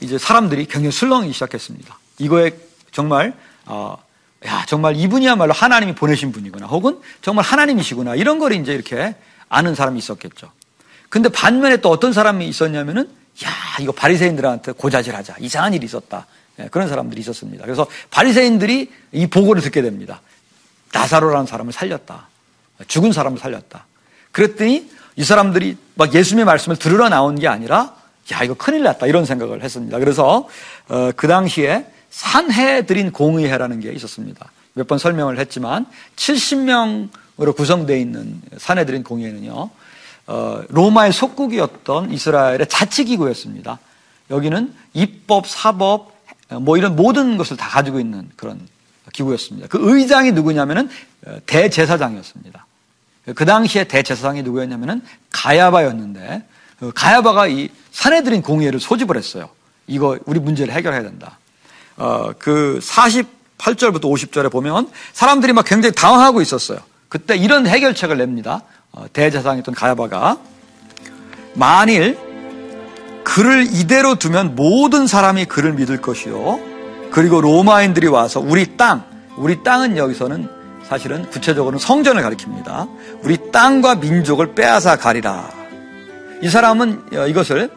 이제 0.00 0.18
사람들이 0.18 0.66
굉장히 0.66 0.90
술렁이기 0.90 1.32
시작했습니다. 1.32 1.98
이거에 2.18 2.58
정말, 2.90 3.34
야, 3.68 4.64
정말 4.66 4.96
이분이야말로 4.96 5.52
하나님이 5.52 5.94
보내신 5.94 6.32
분이구나. 6.32 6.66
혹은 6.66 7.00
정말 7.22 7.44
하나님이시구나. 7.44 8.16
이런 8.16 8.38
걸 8.40 8.52
이제 8.52 8.74
이렇게 8.74 9.14
아는 9.48 9.74
사람이 9.74 9.98
있었겠죠. 9.98 10.50
근데 11.08 11.28
반면에 11.28 11.76
또 11.76 11.90
어떤 11.90 12.12
사람이 12.12 12.48
있었냐면은, 12.48 13.08
야, 13.44 13.50
이거 13.80 13.92
바리새인들한테 13.92 14.72
고자질하자. 14.72 15.36
이상한 15.38 15.72
일이 15.74 15.86
있었다. 15.86 16.26
예, 16.58 16.68
그런 16.68 16.88
사람들이 16.88 17.20
있었습니다. 17.20 17.64
그래서 17.64 17.86
바리새인들이 18.10 18.92
이 19.12 19.26
보고를 19.28 19.62
듣게 19.62 19.82
됩니다. 19.82 20.20
나사로라는 20.92 21.46
사람을 21.46 21.72
살렸다. 21.72 22.28
죽은 22.86 23.12
사람을 23.12 23.38
살렸다. 23.38 23.86
그랬더니 24.32 24.90
이 25.16 25.24
사람들이 25.24 25.76
막 25.94 26.12
예수님의 26.14 26.44
말씀을 26.44 26.76
들으러 26.76 27.08
나온 27.08 27.38
게 27.38 27.48
아니라 27.48 27.94
야 28.32 28.42
이거 28.42 28.54
큰일 28.54 28.82
났다 28.82 29.06
이런 29.06 29.24
생각을 29.24 29.62
했습니다. 29.62 29.98
그래서 29.98 30.48
어, 30.88 31.10
그 31.14 31.28
당시에 31.28 31.86
산해드린 32.10 33.12
공의회라는 33.12 33.80
게 33.80 33.92
있었습니다. 33.92 34.50
몇 34.74 34.86
번 34.88 34.98
설명을 34.98 35.38
했지만 35.38 35.86
70명으로 36.16 37.56
구성되어 37.56 37.96
있는 37.96 38.40
산해드린 38.56 39.04
공의회는요. 39.04 39.70
어, 40.26 40.62
로마의 40.68 41.12
속국이었던 41.12 42.10
이스라엘의 42.12 42.66
자치기구였습니다. 42.68 43.78
여기는 44.30 44.74
입법, 44.94 45.46
사법, 45.46 46.12
뭐 46.60 46.76
이런 46.76 46.96
모든 46.96 47.36
것을 47.36 47.56
다 47.56 47.68
가지고 47.68 48.00
있는 48.00 48.30
그런 48.36 48.60
기구였습니다. 49.12 49.68
그 49.68 49.78
의장이 49.80 50.32
누구냐면은 50.32 50.88
어, 51.26 51.36
대제사장이었습니다. 51.46 52.66
그 53.34 53.44
당시에 53.44 53.84
대제사장이 53.84 54.42
누구였냐면은 54.42 55.02
가야바였는데 55.30 56.42
그 56.78 56.92
가야바가 56.94 57.46
이 57.46 57.70
사내들인 57.92 58.42
공의회를 58.42 58.80
소집을 58.80 59.16
했어요. 59.16 59.48
이거 59.86 60.18
우리 60.26 60.40
문제를 60.40 60.74
해결해야 60.74 61.02
된다. 61.02 61.38
어, 61.96 62.32
그 62.38 62.80
48절부터 62.82 64.02
50절에 64.02 64.50
보면 64.50 64.90
사람들이 65.12 65.52
막 65.52 65.64
굉장히 65.64 65.94
당황하고 65.94 66.42
있었어요. 66.42 66.78
그때 67.08 67.36
이런 67.36 67.66
해결책을 67.66 68.18
냅니다. 68.18 68.62
어, 68.92 69.06
대제사장이었던 69.12 69.74
가야바가 69.74 70.38
만일 71.54 72.18
그를 73.24 73.66
이대로 73.72 74.16
두면 74.16 74.54
모든 74.54 75.06
사람이 75.06 75.46
그를 75.46 75.72
믿을 75.72 76.02
것이요. 76.02 76.60
그리고 77.10 77.40
로마인들이 77.40 78.06
와서 78.08 78.40
우리 78.40 78.76
땅, 78.76 79.04
우리 79.36 79.62
땅은 79.62 79.96
여기서는 79.96 80.48
사실은 80.88 81.28
구체적으로는 81.30 81.78
성전을 81.78 82.22
가리킵니다. 82.22 82.88
우리 83.22 83.50
땅과 83.50 83.96
민족을 83.96 84.54
빼앗아 84.54 84.96
가리라. 84.96 85.50
이 86.42 86.48
사람은 86.48 87.06
어, 87.14 87.26
이것을 87.26 87.70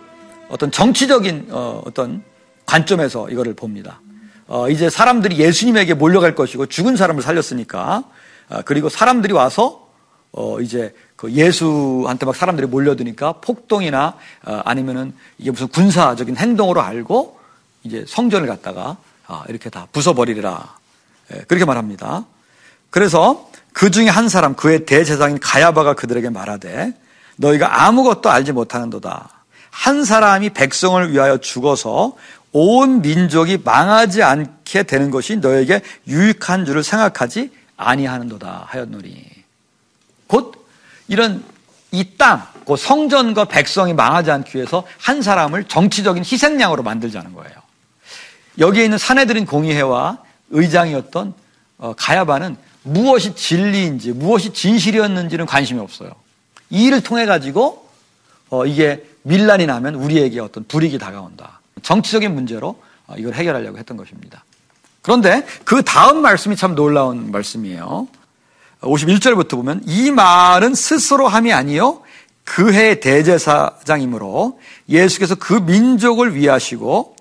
어떤 0.50 0.72
정치적인 0.72 1.48
어, 1.52 1.82
어떤 1.86 2.24
관점에서 2.66 3.30
이거를 3.30 3.54
봅니다. 3.54 4.02
어, 4.48 4.70
이제 4.70 4.90
사람들이 4.90 5.38
예수님에게 5.38 5.94
몰려갈 5.94 6.36
것이고 6.36 6.66
죽은 6.68 6.96
사람을 6.96 7.22
살렸으니까 7.22 8.04
그리고 8.64 8.88
사람들이 8.88 9.34
와서 9.34 9.90
이제 10.62 10.94
그 11.18 11.30
예수한테 11.34 12.26
막 12.26 12.34
사람들이 12.34 12.66
몰려드니까 12.68 13.42
폭동이나 13.42 14.16
아니면은 14.42 15.14
이게 15.38 15.52
무슨 15.52 15.68
군사적인 15.68 16.38
행동으로 16.38 16.82
알고 16.82 17.38
이제 17.84 18.06
성전을 18.08 18.48
갖다가 18.48 18.96
아, 19.28 19.44
이렇게 19.50 19.70
다 19.70 19.88
부숴버리리라. 19.92 20.64
예, 21.34 21.40
그렇게 21.42 21.66
말합니다. 21.66 22.26
그래서 22.90 23.50
그 23.74 23.92
중에 23.92 24.08
한 24.08 24.30
사람, 24.30 24.56
그의 24.56 24.86
대제사장인 24.86 25.40
가야바가 25.40 25.94
그들에게 25.94 26.30
말하되 26.30 26.94
너희가 27.36 27.86
아무것도 27.86 28.30
알지 28.30 28.52
못하는도다. 28.52 29.30
한 29.70 30.04
사람이 30.04 30.50
백성을 30.52 31.12
위하여 31.12 31.38
죽어서 31.38 32.16
온 32.52 33.02
민족이 33.02 33.60
망하지 33.64 34.24
않게 34.24 34.84
되는 34.84 35.12
것이 35.12 35.38
너에게 35.38 35.82
유익한 36.08 36.66
줄을 36.66 36.84
생각하지 36.84 37.52
아니하는도다 37.76 38.66
하였노니. 38.70 39.24
곧 40.26 40.68
이런 41.08 41.44
이 41.92 42.18
땅, 42.18 42.48
그 42.66 42.76
성전과 42.76 43.46
백성이 43.46 43.94
망하지 43.94 44.32
않기 44.32 44.58
위해서 44.58 44.84
한 45.00 45.22
사람을 45.22 45.66
정치적인 45.66 46.24
희생양으로 46.24 46.84
만들자는 46.84 47.34
거예요. 47.34 47.54
여기에 48.58 48.86
있는 48.86 48.98
사내들인 48.98 49.46
공의회와 49.46 50.18
의장이었던 50.50 51.34
어, 51.78 51.94
가야바는 51.96 52.58
무엇이 52.88 53.36
진리인지 53.36 54.14
무엇이 54.14 54.54
진실이었는지는 54.54 55.46
관심이 55.46 55.80
없어요. 55.80 56.12
이 56.70 56.86
일을 56.86 57.02
통해 57.02 57.26
가지고 57.26 57.88
어, 58.50 58.66
이게 58.66 59.06
밀란이 59.24 59.66
나면 59.66 59.96
우리에게 59.96 60.40
어떤 60.40 60.64
불이익이 60.66 60.98
다가온다. 60.98 61.60
정치적인 61.82 62.34
문제로 62.34 62.82
어, 63.08 63.16
이걸 63.18 63.34
해결하려고 63.34 63.78
했던 63.78 63.98
것입니다. 63.98 64.44
그런데 65.02 65.46
그 65.64 65.84
다음 65.84 66.22
말씀이 66.22 66.56
참 66.56 66.76
놀라운 66.76 67.32
말씀이에요. 67.32 68.08
51절부터 68.82 69.52
보면 69.52 69.82
이 69.86 70.12
말은 70.12 70.76
스스로 70.76 71.28
함이 71.28 71.52
아니요 71.52 72.02
그해 72.44 73.00
대제사장이므로 73.00 74.60
예수께서 74.88 75.36
그 75.36 75.54
민족을 75.54 76.36
위하시고 76.36 77.16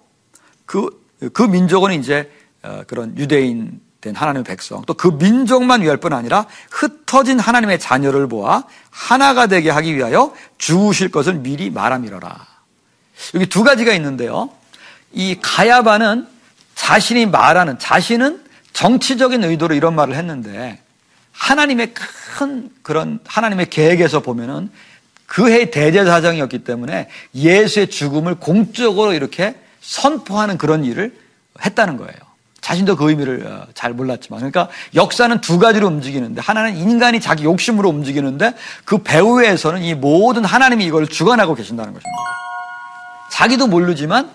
그 0.67 1.07
그 1.33 1.43
민족은 1.43 1.93
이제 1.93 2.31
어, 2.63 2.83
그런 2.87 3.17
유대인 3.17 3.81
된 4.07 4.15
하나님의 4.15 4.45
백성, 4.45 4.83
또 4.85 4.95
그 4.95 5.09
민족만 5.09 5.83
위할 5.83 5.97
뿐 5.97 6.13
아니라 6.13 6.47
흩어진 6.71 7.39
하나님의 7.39 7.79
자녀를 7.79 8.29
보아 8.29 8.65
하나가 8.91 9.47
되게 9.47 9.71
하기 9.71 9.95
위하여 9.97 10.33
죽으실 10.59 11.11
것을 11.11 11.35
미리 11.35 11.71
말함이러라. 11.71 12.47
여기 13.35 13.47
두 13.47 13.65
가지가 13.65 13.93
있는데요. 13.95 14.51
이 15.13 15.39
가야바는 15.41 16.27
자신이 16.75 17.27
말하는, 17.27 17.79
자신은 17.79 18.45
정치적인 18.73 19.43
의도로 19.43 19.75
이런 19.75 19.95
말을 19.95 20.15
했는데 20.15 20.81
하나님의 21.33 21.95
큰 21.95 22.71
그런 22.83 23.21
하나님의 23.27 23.71
계획에서 23.71 24.21
보면은 24.21 24.71
그해 25.27 25.71
대제사장이었기 25.71 26.65
때문에 26.65 27.09
예수의 27.35 27.91
죽음을 27.91 28.37
공적으로 28.37 29.13
이렇게 29.13 29.55
선포하는 29.81 30.59
그런 30.59 30.85
일을 30.85 31.19
했다는 31.65 31.97
거예요. 31.97 32.26
자신도 32.67 32.97
그 32.97 33.09
의미를 33.11 33.47
어, 33.47 33.65
잘 33.75 33.93
몰랐지만. 33.93 34.41
그러니까 34.41 34.69
역사는 34.97 35.41
두 35.41 35.61
가지로 35.61 35.87
움직이는데 35.87 36.41
하나는 36.41 36.77
인간이 36.77 37.21
자기 37.21 37.45
욕심으로 37.45 37.89
움직이는데 37.89 38.55
그 38.85 38.99
배후에서는 38.99 39.83
이 39.83 39.95
모든 39.95 40.45
하나님이 40.45 40.85
이걸 40.85 41.07
주관하고 41.07 41.55
계신다는 41.55 41.93
것입니다. 41.93 42.11
자기도 43.31 43.69
모르지만 43.69 44.29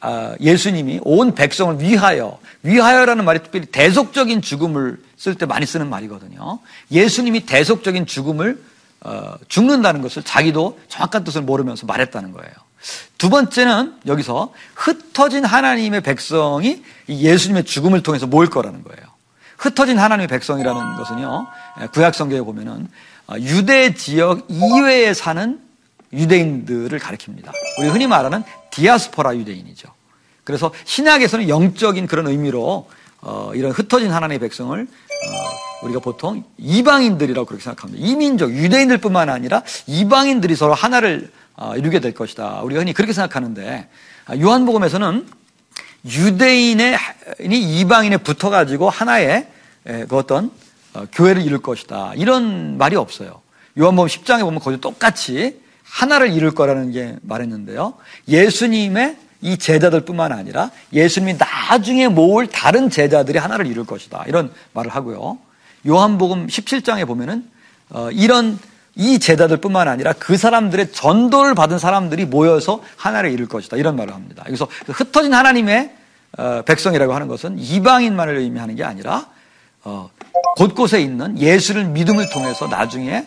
아, 0.00 0.34
예수님이 0.40 1.00
온 1.02 1.34
백성을 1.34 1.78
위하여, 1.82 2.38
위하여라는 2.62 3.26
말이 3.26 3.40
특별히 3.40 3.66
대속적인 3.66 4.40
죽음을 4.40 4.96
쓸 5.18 5.34
때 5.34 5.44
많이 5.44 5.66
쓰는 5.66 5.90
말이거든요. 5.90 6.60
예수님이 6.90 7.44
대속적인 7.44 8.06
죽음을 8.06 8.62
어, 9.00 9.34
죽는다는 9.48 10.00
것을 10.00 10.22
자기도 10.22 10.80
정확한 10.88 11.22
뜻을 11.22 11.42
모르면서 11.42 11.84
말했다는 11.84 12.32
거예요. 12.32 12.50
두 13.18 13.30
번째는 13.30 13.94
여기서 14.06 14.52
흩어진 14.74 15.44
하나님의 15.44 16.02
백성이 16.02 16.82
예수님의 17.08 17.64
죽음을 17.64 18.02
통해서 18.02 18.26
모일 18.26 18.50
거라는 18.50 18.82
거예요. 18.84 19.08
흩어진 19.58 19.98
하나님의 19.98 20.28
백성이라는 20.28 20.96
것은요, 20.96 21.46
구약 21.92 22.14
성경에 22.14 22.42
보면은 22.42 22.88
어, 23.26 23.34
유대 23.40 23.94
지역 23.94 24.46
이외에 24.48 25.12
사는 25.12 25.60
유대인들을 26.12 26.98
가리킵니다. 26.98 27.52
우리 27.78 27.88
흔히 27.88 28.06
말하는 28.06 28.42
디아스포라 28.70 29.36
유대인이죠. 29.36 29.88
그래서 30.44 30.72
신약에서는 30.84 31.48
영적인 31.48 32.06
그런 32.06 32.26
의미로 32.28 32.88
어, 33.20 33.52
이런 33.54 33.72
흩어진 33.72 34.12
하나님의 34.12 34.38
백성을 34.38 34.80
어, 34.80 35.86
우리가 35.86 36.00
보통 36.00 36.44
이방인들이라고 36.56 37.46
그렇게 37.46 37.62
생각합니다. 37.62 38.06
이민족, 38.06 38.52
유대인들뿐만 38.52 39.28
아니라 39.28 39.62
이방인들이 39.86 40.56
서로 40.56 40.72
하나를 40.72 41.30
어, 41.30 41.37
이루게 41.76 42.00
될 42.00 42.12
것이다. 42.12 42.62
우리가 42.62 42.80
흔히 42.80 42.92
그렇게 42.92 43.12
생각하는데 43.12 43.88
아, 44.26 44.36
요한복음에서는 44.36 45.26
유대인의 46.04 46.98
이방인에 47.40 48.18
붙어가지고 48.18 48.90
하나의 48.90 49.48
그 50.08 50.16
어떤 50.16 50.50
어, 50.94 51.06
교회를 51.12 51.42
이룰 51.42 51.58
것이다. 51.60 52.12
이런 52.16 52.78
말이 52.78 52.96
없어요. 52.96 53.40
요한복음 53.78 54.08
10장에 54.08 54.40
보면 54.40 54.60
거기 54.60 54.80
똑같이 54.80 55.60
하나를 55.84 56.32
이룰 56.32 56.52
거라는 56.52 56.92
게 56.92 57.16
말했는데요. 57.22 57.94
예수님의 58.28 59.16
이 59.40 59.56
제자들뿐만 59.56 60.32
아니라 60.32 60.70
예수님이 60.92 61.38
나중에 61.38 62.08
모을 62.08 62.46
다른 62.48 62.90
제자들이 62.90 63.38
하나를 63.38 63.66
이룰 63.66 63.84
것이다. 63.84 64.24
이런 64.26 64.52
말을 64.72 64.90
하고요. 64.90 65.38
요한복음 65.86 66.48
17장에 66.48 67.06
보면은 67.06 67.48
어, 67.90 68.10
이런 68.10 68.58
이 68.98 69.18
제자들뿐만 69.18 69.88
아니라 69.88 70.12
그 70.12 70.36
사람들의 70.36 70.92
전도를 70.92 71.54
받은 71.54 71.78
사람들이 71.78 72.26
모여서 72.26 72.82
하나를 72.96 73.30
이룰 73.30 73.48
것이다. 73.48 73.78
이런 73.78 73.96
말을 73.96 74.12
합니다. 74.12 74.42
그래서 74.44 74.68
그 74.84 74.92
흩어진 74.92 75.32
하나님의 75.32 75.94
어, 76.36 76.62
백성이라고 76.66 77.14
하는 77.14 77.28
것은 77.28 77.58
이방인만을 77.58 78.36
의미하는 78.36 78.74
게 78.76 78.84
아니라 78.84 79.26
어, 79.84 80.10
곳곳에 80.56 81.00
있는 81.00 81.38
예수를 81.38 81.84
믿음을 81.84 82.28
통해서 82.30 82.66
나중에 82.66 83.26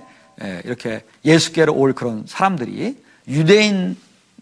이렇게 0.66 1.04
예수께로 1.24 1.74
올 1.74 1.94
그런 1.94 2.24
사람들이 2.28 2.98
유대인 3.28 3.96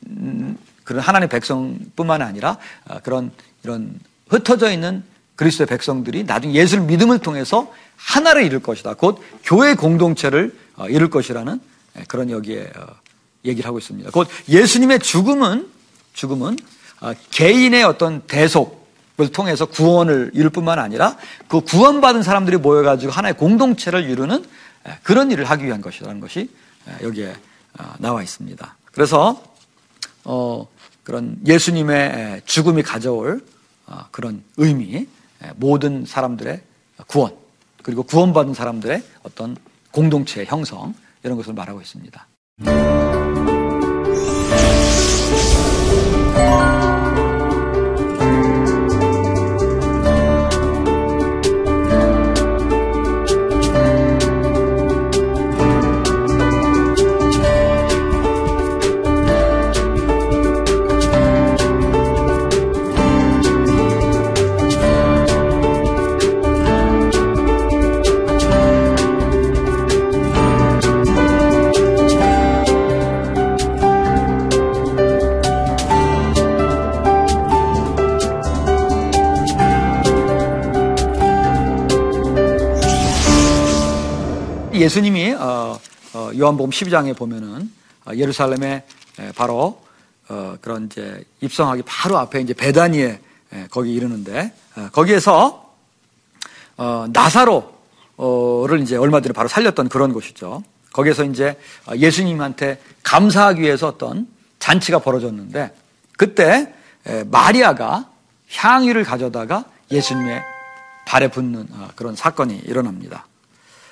음, 0.07 0.57
그런 0.83 1.01
하나님의 1.01 1.29
백성뿐만 1.29 2.21
아니라 2.21 2.57
어, 2.87 2.99
그런 3.03 3.31
이런 3.63 3.99
흩어져 4.27 4.71
있는 4.71 5.03
그리스도의 5.35 5.67
백성들이 5.67 6.23
나중에 6.23 6.53
예수를 6.53 6.83
믿음을 6.85 7.19
통해서 7.19 7.71
하나를 7.95 8.43
이룰 8.43 8.59
것이다. 8.59 8.95
곧 8.95 9.21
교회 9.43 9.75
공동체를 9.75 10.53
어, 10.68 10.68
이룰 10.87 11.09
것이라는 11.09 11.59
그런 12.07 12.29
여기에 12.29 12.71
어, 12.77 12.87
얘기를 13.45 13.67
하고 13.67 13.79
있습니다. 13.79 14.11
곧 14.11 14.27
예수님의 14.47 14.99
죽음은 14.99 15.69
죽음은 16.13 16.57
개인의 17.31 17.83
어떤 17.83 18.21
대속을 18.21 19.31
통해서 19.33 19.65
구원을 19.65 20.31
이룰 20.33 20.49
뿐만 20.49 20.79
아니라 20.79 21.17
그 21.47 21.61
구원받은 21.61 22.23
사람들이 22.23 22.57
모여가지고 22.57 23.11
하나의 23.11 23.37
공동체를 23.37 24.09
이루는 24.09 24.45
그런 25.03 25.31
일을 25.31 25.45
하기 25.45 25.65
위한 25.65 25.81
것이라는 25.81 26.19
것이 26.19 26.49
여기에 27.01 27.35
나와 27.99 28.21
있습니다. 28.21 28.75
그래서 28.91 29.41
어, 30.25 30.67
그런 31.03 31.37
예수님의 31.45 32.41
죽음이 32.45 32.83
가져올 32.83 33.41
어, 33.87 34.05
그런 34.11 34.43
의미, 34.57 35.07
모든 35.55 36.05
사람들의 36.05 36.61
구원, 37.07 37.33
그리고 37.81 38.03
구원받은 38.03 38.53
사람들의 38.53 39.01
어떤 39.23 39.57
공동체의 39.91 40.45
형성, 40.47 40.93
이런 41.23 41.37
것을 41.37 41.53
말하고 41.53 41.81
있습니다. 41.81 43.08
예수님이 84.79 85.33
어, 85.33 85.77
어, 86.13 86.31
요한복음 86.37 86.71
12장에 86.71 87.15
보면은 87.15 87.69
어, 88.05 88.11
예루살렘에 88.15 88.83
바로 89.35 89.81
그런 90.61 90.85
이제 90.85 91.21
입성하기 91.41 91.83
바로 91.85 92.17
앞에 92.17 92.39
이제 92.39 92.53
베다니에 92.53 93.19
거기 93.69 93.93
이르는데 93.93 94.53
거기에서 94.93 95.75
나사로를 96.77 98.79
이제 98.81 98.95
얼마 98.95 99.19
전에 99.19 99.33
바로 99.33 99.49
살렸던 99.49 99.89
그런 99.89 100.13
곳이죠. 100.13 100.63
거기에서 100.93 101.25
이제 101.25 101.57
예수님한테 101.93 102.79
감사하기 103.03 103.61
위해서 103.61 103.87
어떤 103.87 104.27
잔치가 104.59 104.99
벌어졌는데 104.99 105.75
그때 106.15 106.73
마리아가 107.25 108.09
향유를 108.51 109.03
가져다가 109.03 109.65
예수님의 109.91 110.41
발에 111.05 111.27
붓는 111.27 111.67
그런 111.95 112.15
사건이 112.15 112.59
일어납니다. 112.59 113.25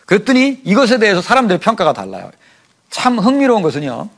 그랬더니 0.08 0.62
이것에 0.64 0.98
대해서 0.98 1.22
사람들의 1.22 1.60
평가가 1.60 1.94
달라요. 1.94 2.32
참 2.90 3.20
흥미로운 3.20 3.62
것은요. 3.62 4.10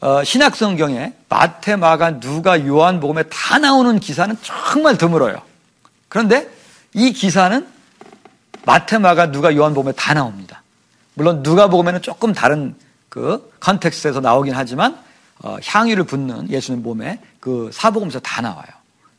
어, 0.00 0.24
신약 0.24 0.56
성경에 0.56 1.14
마태, 1.28 1.76
마가, 1.76 2.18
누가, 2.18 2.66
요한 2.66 2.98
복음에 2.98 3.22
다 3.24 3.58
나오는 3.58 4.00
기사는 4.00 4.36
정말 4.42 4.98
드물어요. 4.98 5.40
그런데 6.08 6.50
이 6.92 7.12
기사는 7.12 7.66
마태, 8.66 8.98
마가, 8.98 9.30
누가, 9.30 9.54
요한 9.54 9.74
복음에 9.74 9.92
다 9.92 10.12
나옵니다. 10.12 10.62
물론 11.14 11.44
누가 11.44 11.68
복음에는 11.68 12.02
조금 12.02 12.32
다른 12.32 12.74
그 13.08 13.52
컨텍스트에서 13.60 14.20
나오긴 14.20 14.54
하지만 14.56 14.98
어, 15.44 15.56
향유를 15.64 16.04
붓는 16.04 16.50
예수님 16.50 16.82
몸에 16.82 17.20
그 17.38 17.70
사복음서 17.72 18.18
다 18.20 18.42
나와요. 18.42 18.66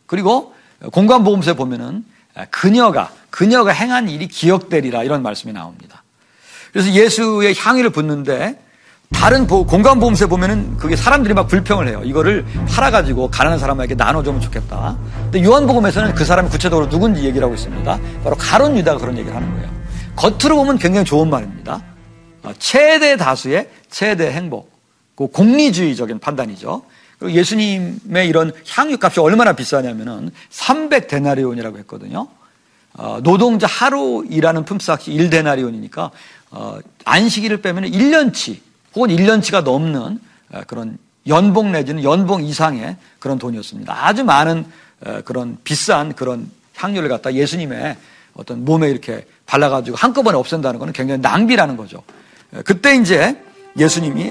그리고 0.06 0.54
공관복음서에 0.92 1.54
보면은 1.54 2.04
그녀가 2.50 3.12
그녀가 3.30 3.72
행한 3.72 4.10
일이 4.10 4.28
기억되리라 4.28 5.04
이런 5.04 5.22
말씀이 5.22 5.54
나옵니다. 5.54 6.04
그래서 6.72 6.92
예수의 6.92 7.56
향유를 7.58 7.92
붓는데 7.92 8.60
다른 9.12 9.48
공간 9.48 10.00
보험세 10.00 10.26
보면은 10.26 10.76
그게 10.78 10.96
사람들이 10.96 11.34
막 11.34 11.48
불평을 11.48 11.88
해요. 11.88 12.02
이거를 12.04 12.46
팔아가지고 12.68 13.30
가난한 13.30 13.60
사람에게 13.60 13.96
나눠주면 13.96 14.42
좋겠다. 14.42 14.98
근데 15.32 15.44
요한복음에서는 15.44 16.16
그 16.16 16.26
사람이 16.26 16.50
구체적으로 16.50 16.90
누군지 16.90 17.24
얘기를 17.24 17.44
하고 17.44 17.54
있습니다. 17.54 18.00
바로 18.24 18.36
가론 18.36 18.76
유다가 18.76 19.00
그런 19.00 19.18
얘기를 19.18 19.36
하는 19.36 19.52
거예요. 19.54 19.70
겉으로 20.16 20.58
보면 20.58 20.78
굉장히 20.80 21.06
좋은 21.06 21.30
말입니다. 21.30 21.82
어, 22.44 22.52
최대 22.60 23.16
다수의 23.16 23.70
최대 23.90 24.32
행복. 24.32 24.72
그 25.16 25.28
공리주의적인 25.28 26.20
판단이죠. 26.20 26.84
예수님의 27.32 28.28
이런 28.28 28.52
향유 28.68 28.98
값이 29.02 29.20
얼마나 29.20 29.54
비싸냐면은 29.54 30.32
300데나리온이라고 30.52 31.78
했거든요. 31.80 32.28
어, 32.96 33.20
노동자 33.24 33.66
하루 33.68 34.26
일하는 34.30 34.66
품삯이 34.66 35.18
1데나리온이니까 35.18 36.12
어, 36.52 36.80
안식일을 37.06 37.62
빼면 37.62 37.86
1년치 37.86 38.60
혹은 38.96 39.10
1년치가 39.10 39.64
넘는 39.64 40.20
어, 40.52 40.62
그런 40.68 40.98
연봉 41.28 41.72
내지는 41.72 42.04
연봉 42.04 42.44
이상의 42.44 42.98
그런 43.20 43.40
돈이었습니다. 43.40 44.06
아주 44.06 44.24
많은 44.24 44.66
어, 45.06 45.22
그런 45.26 45.58
비싼 45.64 46.14
그런 46.14 46.50
향유를 46.76 47.10
갖다 47.10 47.34
예수님의 47.34 47.98
어떤 48.36 48.64
몸에 48.66 48.90
이렇게 48.90 49.26
발라가지고 49.46 49.98
한꺼번에 49.98 50.38
없앤다는 50.38 50.80
것은 50.80 50.94
굉장히 50.94 51.22
낭비라는 51.22 51.78
거죠. 51.78 52.04
어, 52.54 52.62
그때 52.64 52.96
이제 52.96 53.42
예수님이 53.78 54.30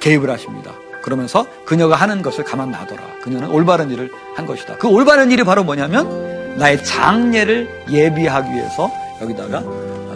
개입을 0.00 0.28
하십니다. 0.28 0.74
그러면서 1.02 1.46
그녀가 1.64 1.96
하는 1.96 2.22
것을 2.22 2.44
가만 2.44 2.70
놔둬라. 2.70 3.02
그녀는 3.22 3.50
올바른 3.50 3.90
일을 3.90 4.10
한 4.34 4.46
것이다. 4.46 4.76
그 4.76 4.88
올바른 4.88 5.30
일이 5.30 5.44
바로 5.44 5.64
뭐냐면 5.64 6.56
나의 6.56 6.84
장례를 6.84 7.86
예비하기 7.90 8.50
위해서 8.52 8.90
여기다가 9.20 9.62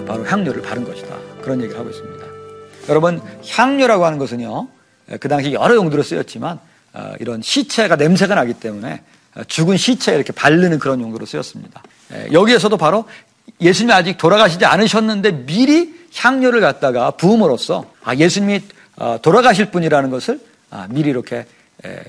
바로 0.06 0.24
향료를 0.26 0.62
바른 0.62 0.84
것이다. 0.84 1.14
그런 1.42 1.60
얘기를 1.62 1.78
하고 1.78 1.90
있습니다. 1.90 2.24
여러분 2.88 3.20
향료라고 3.48 4.04
하는 4.04 4.18
것은요. 4.18 4.68
그 5.20 5.28
당시 5.28 5.52
여러 5.52 5.74
용도로 5.74 6.02
쓰였지만 6.02 6.58
어, 6.94 7.12
이런 7.18 7.42
시체가 7.42 7.96
냄새가 7.96 8.34
나기 8.34 8.54
때문에 8.54 9.02
어, 9.34 9.44
죽은 9.44 9.76
시체에 9.76 10.14
이렇게 10.14 10.32
바르는 10.32 10.78
그런 10.78 11.00
용도로 11.00 11.26
쓰였습니다. 11.26 11.82
여기에서도 12.32 12.76
바로 12.76 13.04
예수님이 13.60 13.92
아직 13.92 14.18
돌아가시지 14.18 14.64
않으셨는데 14.64 15.46
미리 15.46 15.94
향료를 16.14 16.60
갖다가 16.60 17.10
부음으로써 17.12 17.86
아, 18.04 18.14
예수님이 18.14 18.60
어, 18.96 19.18
돌아가실 19.20 19.70
분이라는 19.70 20.10
것을 20.10 20.34
아, 20.36 20.53
미리 20.90 21.10
이렇게 21.10 21.46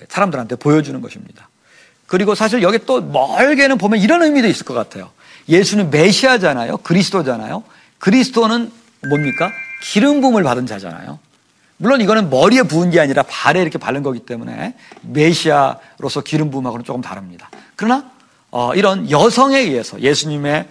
사람들한테 0.09 0.55
보여주는 0.55 0.99
것입니다. 1.01 1.49
그리고 2.07 2.35
사실 2.35 2.61
여기 2.61 2.79
또 2.79 3.01
멀게는 3.01 3.77
보면 3.77 3.99
이런 3.99 4.21
의미도 4.23 4.47
있을 4.47 4.65
것 4.65 4.73
같아요. 4.73 5.09
예수는 5.49 5.89
메시아잖아요. 5.89 6.77
그리스도잖아요. 6.77 7.63
그리스도는 7.99 8.71
뭡니까? 9.09 9.51
기름 9.81 10.21
부음을 10.21 10.43
받은 10.43 10.65
자잖아요. 10.65 11.19
물론 11.77 12.01
이거는 12.01 12.29
머리에 12.29 12.63
부은 12.63 12.89
게 12.89 12.99
아니라 12.99 13.23
발에 13.23 13.61
이렇게 13.61 13.77
바른 13.77 14.01
거기 14.01 14.19
때문에 14.19 14.75
메시아로서 15.01 16.21
기름 16.23 16.49
부음하고는 16.51 16.85
조금 16.85 17.01
다릅니다. 17.01 17.49
그러나 17.75 18.09
어, 18.51 18.73
이런 18.73 19.11
여성에 19.11 19.59
의해서 19.59 19.99
예수님의 19.99 20.67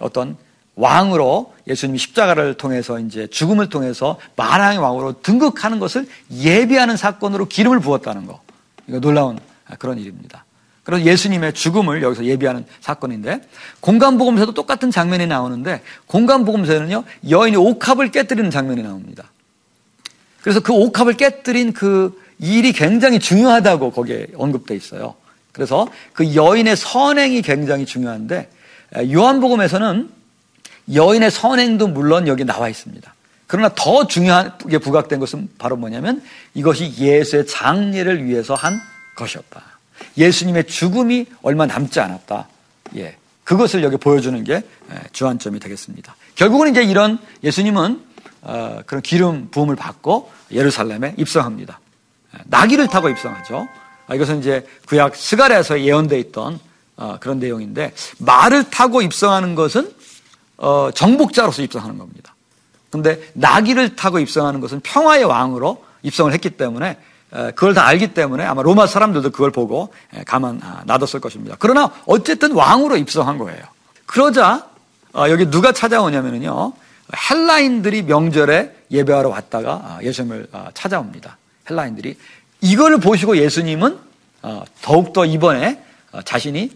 어떤 0.00 0.36
왕으로 0.74 1.54
예수님이 1.68 1.98
십자가를 1.98 2.54
통해서 2.54 2.98
이제 2.98 3.26
죽음을 3.26 3.68
통해서 3.68 4.18
만왕의 4.36 4.78
왕으로 4.78 5.20
등극하는 5.22 5.78
것을 5.78 6.06
예비하는 6.30 6.96
사건으로 6.96 7.46
기름을 7.46 7.80
부었다는 7.80 8.26
거. 8.26 8.40
이거 8.88 9.00
놀라운 9.00 9.38
그런 9.78 9.98
일입니다. 9.98 10.44
그래서 10.82 11.04
예수님의 11.04 11.52
죽음을 11.52 12.02
여기서 12.02 12.24
예비하는 12.24 12.64
사건인데 12.80 13.42
공간복음서도 13.80 14.52
똑같은 14.52 14.90
장면이 14.90 15.26
나오는데 15.26 15.82
공간복음서는요 16.06 17.04
여인이 17.28 17.56
옥합을 17.56 18.10
깨뜨리는 18.10 18.50
장면이 18.50 18.82
나옵니다. 18.82 19.30
그래서 20.40 20.58
그 20.58 20.72
옥합을 20.72 21.14
깨뜨린 21.14 21.72
그 21.72 22.20
일이 22.40 22.72
굉장히 22.72 23.20
중요하다고 23.20 23.92
거기에 23.92 24.26
언급돼 24.36 24.74
있어요. 24.74 25.14
그래서 25.52 25.86
그 26.12 26.34
여인의 26.34 26.76
선행이 26.76 27.42
굉장히 27.42 27.86
중요한데 27.86 28.50
요한복음에서는 29.12 30.21
여인의 30.92 31.30
선행도 31.30 31.88
물론 31.88 32.26
여기 32.28 32.44
나와 32.44 32.68
있습니다. 32.68 33.14
그러나 33.46 33.70
더 33.74 34.06
중요하게 34.06 34.78
부각된 34.78 35.20
것은 35.20 35.50
바로 35.58 35.76
뭐냐면 35.76 36.22
이것이 36.54 36.94
예수의 36.98 37.46
장례를 37.46 38.24
위해서 38.24 38.54
한 38.54 38.80
것이었다. 39.16 39.62
예수님의 40.16 40.66
죽음이 40.66 41.26
얼마 41.42 41.66
남지 41.66 42.00
않았다. 42.00 42.48
예. 42.96 43.16
그것을 43.44 43.82
여기 43.82 43.96
보여주는 43.96 44.42
게 44.44 44.62
주안점이 45.12 45.60
되겠습니다. 45.60 46.16
결국은 46.34 46.70
이제 46.70 46.82
이런 46.82 47.18
예수님은 47.42 48.00
어, 48.42 48.80
그런 48.86 49.02
기름 49.02 49.50
부음을 49.50 49.76
받고 49.76 50.30
예루살렘에 50.50 51.14
입성합니다. 51.16 51.78
나귀를 52.44 52.88
타고 52.88 53.08
입성하죠. 53.08 53.68
아, 54.06 54.14
이것은 54.14 54.40
이제 54.40 54.66
구약 54.86 55.14
스가랴에서 55.14 55.80
예언되어 55.80 56.18
있던 56.18 56.58
어, 56.96 57.18
그런 57.20 57.38
내용인데 57.38 57.92
말을 58.18 58.70
타고 58.70 59.02
입성하는 59.02 59.54
것은 59.54 59.92
어, 60.56 60.90
정복자로서 60.94 61.62
입성하는 61.62 61.98
겁니다. 61.98 62.34
그런데 62.90 63.20
나귀를 63.32 63.96
타고 63.96 64.18
입성하는 64.18 64.60
것은 64.60 64.80
평화의 64.80 65.24
왕으로 65.24 65.84
입성을 66.02 66.32
했기 66.32 66.50
때문에 66.50 66.98
그걸 67.54 67.72
다 67.72 67.86
알기 67.86 68.12
때문에 68.12 68.44
아마 68.44 68.62
로마 68.62 68.86
사람들도 68.86 69.30
그걸 69.30 69.50
보고 69.50 69.92
가만 70.26 70.60
아, 70.62 70.82
놔뒀을 70.84 71.20
것입니다. 71.20 71.56
그러나 71.58 71.90
어쨌든 72.04 72.52
왕으로 72.52 72.98
입성한 72.98 73.38
거예요. 73.38 73.62
그러자 74.04 74.66
어, 75.14 75.26
여기 75.30 75.50
누가 75.50 75.72
찾아오냐면요. 75.72 76.72
헬라인들이 77.30 78.02
명절에 78.02 78.76
예배하러 78.90 79.30
왔다가 79.30 79.72
아, 79.72 79.98
예수님을 80.02 80.48
아, 80.52 80.70
찾아옵니다. 80.74 81.38
헬라인들이 81.70 82.18
이걸 82.60 82.98
보시고 82.98 83.36
예수님은 83.36 83.98
더욱더 84.82 85.24
이번에 85.24 85.82
자신이 86.24 86.70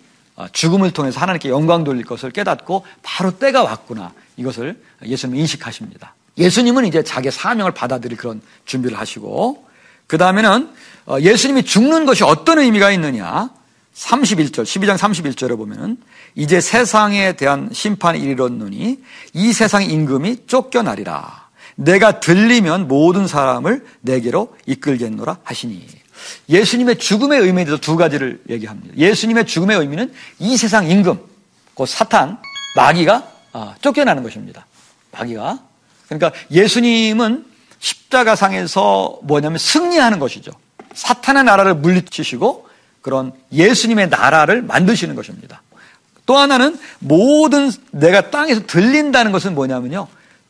죽음을 0.52 0.92
통해서 0.92 1.20
하나님께 1.20 1.48
영광 1.48 1.84
돌릴 1.84 2.04
것을 2.04 2.30
깨닫고 2.30 2.84
바로 3.02 3.38
때가 3.38 3.62
왔구나. 3.62 4.12
이것을 4.36 4.80
예수님 5.04 5.36
인식하십니다. 5.36 6.14
예수님은 6.38 6.84
이제 6.86 7.02
자기 7.02 7.30
사명을 7.30 7.72
받아들일 7.72 8.18
그런 8.18 8.42
준비를 8.66 8.98
하시고 8.98 9.66
그 10.06 10.18
다음에는 10.18 10.70
어, 11.06 11.18
예수님이 11.20 11.64
죽는 11.64 12.04
것이 12.04 12.24
어떤 12.24 12.58
의미가 12.58 12.90
있느냐. 12.92 13.50
31절, 13.94 14.64
12장 14.64 14.98
31절에 14.98 15.56
보면은 15.56 15.96
이제 16.34 16.60
세상에 16.60 17.32
대한 17.32 17.70
심판이 17.72 18.20
이르렀느니 18.20 19.02
이 19.32 19.52
세상의 19.52 19.88
임금이 19.88 20.46
쫓겨나리라. 20.46 21.46
내가 21.76 22.20
들리면 22.20 22.88
모든 22.88 23.26
사람을 23.26 23.86
내게로 24.02 24.54
이끌겠노라 24.66 25.38
하시니. 25.44 25.86
예수님의 26.48 26.98
죽음의 26.98 27.40
의미에 27.40 27.64
대해서 27.64 27.80
두 27.80 27.96
가지를 27.96 28.40
얘기합니다. 28.48 28.96
예수님의 28.96 29.46
죽음의 29.46 29.78
의미는 29.78 30.12
이 30.38 30.56
세상 30.56 30.88
임금, 30.88 31.18
그 31.74 31.86
사탄, 31.86 32.38
마귀가 32.76 33.28
아, 33.52 33.74
쫓겨나는 33.80 34.22
것입니다. 34.22 34.66
마귀가. 35.12 35.60
그러니까 36.08 36.32
예수님은 36.50 37.44
십자가상에서 37.78 39.20
뭐냐면 39.22 39.58
승리하는 39.58 40.18
것이죠. 40.18 40.52
사탄의 40.94 41.44
나라를 41.44 41.74
물리치시고 41.74 42.68
그런 43.02 43.32
예수님의 43.52 44.08
나라를 44.08 44.62
만드시는 44.62 45.14
것입니다. 45.14 45.62
또 46.26 46.36
하나는 46.36 46.78
모든 46.98 47.70
내가 47.92 48.30
땅에서 48.30 48.66
들린다는 48.66 49.32
것은 49.32 49.54
뭐냐면요. 49.54 50.08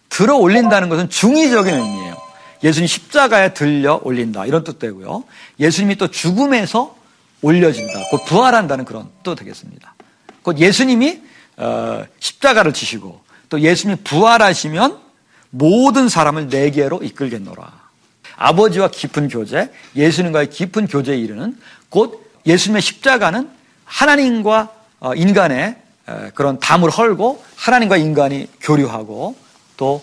들어 0.09 0.37
올린다는 0.37 0.89
것은 0.89 1.11
중의적인 1.11 1.75
의미예요. 1.75 2.16
예수님 2.63 2.87
십자가에 2.87 3.55
들려 3.55 4.01
올린다. 4.03 4.47
이런 4.47 4.65
뜻되고요. 4.65 5.25
예수님이 5.61 5.97
또 5.97 6.09
죽음에서 6.09 6.97
올려진다. 7.43 7.93
곧 8.11 8.25
부활한다는 8.27 8.85
그런 8.85 9.09
뜻 9.23 9.35
되겠습니다. 9.37 9.95
곧 10.43 10.59
예수님이 10.59 11.23
어, 11.59 12.05
십자가를 12.19 12.73
지시고 12.73 13.21
또 13.49 13.61
예수님이 13.61 14.01
부활하시면 14.03 14.99
모든 15.51 16.09
사람을 16.09 16.49
내게로 16.49 17.01
이끌겠노라. 17.03 17.87
아버지와 18.37 18.89
깊은 18.89 19.29
교제, 19.29 19.73
예수님과의 19.95 20.51
깊은 20.51 20.89
교제에 20.89 21.17
이르는 21.17 21.57
곧 21.89 22.31
예수님의 22.45 22.83
십자가는 22.83 23.49
하나님과 23.85 24.71
어, 25.01 25.15
인간의 25.15 25.77
그런 26.35 26.61
담을 26.61 26.91
헐고 26.91 27.43
하나님과 27.57 27.97
인간이 27.97 28.49
교류하고 28.61 29.35
또 29.77 29.95
어, 29.97 30.03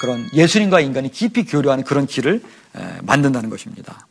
그런 0.00 0.28
예수님과 0.32 0.80
인간이 0.80 1.10
깊이 1.10 1.44
교류하는 1.44 1.84
그런 1.84 2.06
길을 2.06 2.42
만든다는 3.02 3.50
것입니다. 3.50 4.06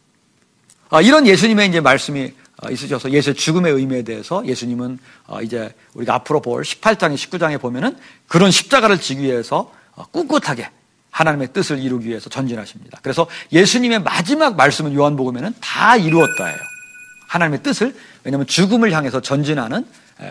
아, 0.90 1.02
이런 1.02 1.28
예수님의 1.28 1.68
이제 1.68 1.82
말씀이 1.82 2.34
어, 2.62 2.70
있으셔서 2.70 3.12
예수의 3.12 3.36
죽음의 3.36 3.72
의미에 3.72 4.02
대해서 4.02 4.46
예수님은 4.46 5.00
이제 5.44 5.74
우리가 5.94 6.16
앞으로 6.16 6.42
볼 6.42 6.64
18장에 6.64 7.16
19장에 7.16 7.60
보면은 7.60 7.96
그런 8.28 8.52
십자가를 8.52 9.00
지기 9.00 9.24
위해서 9.24 9.72
꿋꿋하게 10.12 10.70
하나님의 11.12 11.54
뜻을 11.54 11.80
이루기 11.80 12.10
위해서 12.10 12.30
전진하십니다. 12.30 13.00
그래서 13.02 13.28
예수님의 13.52 14.02
마지막 14.02 14.56
말씀은 14.56 14.94
요한복음에는 14.94 15.54
다 15.62 15.96
이루었다예요. 15.96 16.58
하나님의 17.30 17.64
뜻을 17.64 17.96
왜냐하면 18.24 18.48
죽음을 18.48 18.92
향해서 18.92 19.22
전진하는 19.22 19.86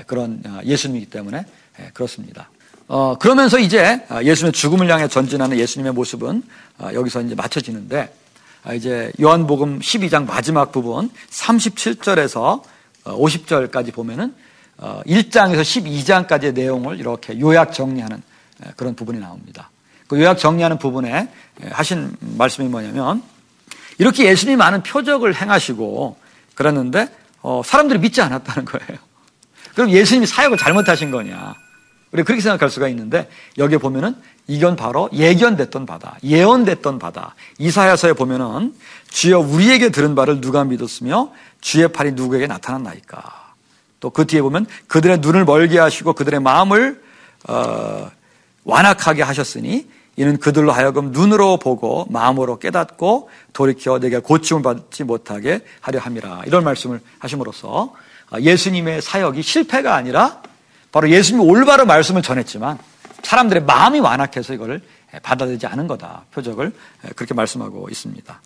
그런 0.07 0.43
어, 0.45 0.61
예수님이기 0.65 1.07
때문에 1.07 1.47
그렇습니다. 1.95 2.51
어, 2.89 3.17
그러면서 3.19 3.59
이제 3.59 4.03
어, 4.09 4.21
예수님의 4.23 4.53
죽음을 4.53 4.91
향해 4.91 5.07
전진하는 5.09 5.59
예수님의 5.59 5.93
모습은 5.93 6.43
여기서 6.95 7.21
이제 7.23 7.35
맞춰지는데 7.35 8.15
이제 8.75 9.13
요한복음 9.21 9.81
12장 9.81 10.27
마지막 10.27 10.73
부분 10.73 11.11
37절에서 11.31 12.63
50절까지 13.05 13.93
보면은 13.93 14.35
1장에서 14.79 15.63
12장까지의 15.63 16.55
내용을 16.55 16.99
이렇게 16.99 17.39
요약 17.41 17.73
정리하는 17.73 18.23
그런 18.77 18.95
부분이 18.95 19.19
나옵니다. 19.19 19.71
그 20.07 20.21
요약 20.21 20.39
정리하는 20.39 20.79
부분에 20.79 21.29
하신 21.71 22.17
말씀이 22.21 22.69
뭐냐면 22.69 23.23
이렇게 23.99 24.25
예수님이 24.27 24.57
많은 24.57 24.83
표적을 24.83 25.35
행하시고 25.35 26.17
그랬는데 26.55 27.09
어, 27.43 27.63
사람들이 27.65 27.99
믿지 28.01 28.21
않았다는 28.21 28.65
거예요. 28.65 28.99
그럼 29.75 29.91
예수님이 29.91 30.27
사역을 30.27 30.59
잘못하신 30.59 31.11
거냐? 31.11 31.55
우리 32.13 32.23
그렇게 32.23 32.41
생각할 32.41 32.71
수가 32.71 32.89
있는데 32.89 33.29
여기에 33.59 33.79
보면은 33.79 34.15
이건 34.47 34.77
바로 34.77 35.11
예견됐던 35.13 35.85
바다, 35.85 36.17
예언됐던 36.25 36.99
바다. 36.99 37.35
이사야서에 37.59 38.15
보면은 38.15 38.75
주여 39.11 39.41
우리에게 39.41 39.91
들은 39.91 40.15
바를 40.15 40.41
누가 40.41 40.65
믿었으며 40.65 41.33
주의 41.61 41.87
팔이 41.89 42.13
누구에게 42.13 42.47
나타났나이까. 42.47 43.49
또 44.01 44.11
그 44.11 44.27
뒤에 44.27 44.41
보면 44.43 44.67
그들의 44.87 45.19
눈을 45.19 45.45
멀게 45.45 45.79
하시고 45.79 46.13
그들의 46.13 46.41
마음을 46.41 47.03
어, 47.49 48.11
완악하게 48.65 49.23
하셨으니 49.23 49.89
이는 50.17 50.39
그들로 50.39 50.73
하여금 50.73 51.13
눈으로 51.13 51.59
보고 51.59 52.07
마음으로 52.11 52.59
깨닫고 52.59 53.31
돌이켜 53.53 53.99
내게 53.99 54.19
고침을 54.19 54.63
받지 54.63 55.05
못하게 55.05 55.61
하려 55.81 56.01
함이라. 56.01 56.43
이런 56.47 56.65
말씀을 56.65 57.01
하심으로써 57.19 57.93
예수님의 58.41 59.03
사역이 59.03 59.43
실패가 59.43 59.95
아니라 59.95 60.43
바로 60.93 61.11
예수님이 61.11 61.45
올바로 61.45 61.85
말씀을 61.87 62.23
전했지만 62.23 62.79
사람들의 63.23 63.65
마음이 63.65 64.01
완악해서 64.01 64.55
이걸 64.55 64.81
받아들이지 65.23 65.67
않은 65.67 65.87
거다. 65.87 66.25
표적을 66.33 66.73
그렇게 67.17 67.35
말씀하고 67.35 67.89
있습니다. 67.91 68.41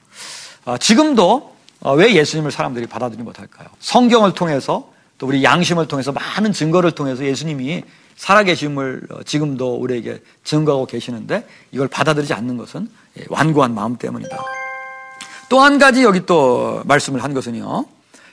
아, 0.64 0.78
지금도 0.78 1.57
어, 1.81 1.94
왜 1.94 2.14
예수님을 2.14 2.50
사람들이 2.52 2.87
받아들이지 2.87 3.22
못할까요? 3.24 3.68
성경을 3.81 4.35
통해서 4.35 4.92
또 5.18 5.26
우리 5.26 5.42
양심을 5.42 5.88
통해서 5.88 6.12
많은 6.12 6.52
증거를 6.52 6.92
통해서 6.92 7.24
예수님이 7.24 7.83
살아계심을 8.16 9.02
어, 9.11 9.22
지금도 9.24 9.74
우리에게 9.76 10.22
증거하고 10.44 10.87
계시는데 10.87 11.46
이걸 11.72 11.88
받아들이지 11.88 12.35
않는 12.35 12.57
것은 12.57 12.88
예, 13.18 13.24
완고한 13.28 13.74
마음 13.74 13.96
때문이다. 13.96 14.37
또 15.48 15.61
한 15.61 15.78
가지 15.78 16.02
여기 16.02 16.24
또 16.24 16.83
말씀을 16.87 17.22
한 17.22 17.35
것은요. 17.35 17.85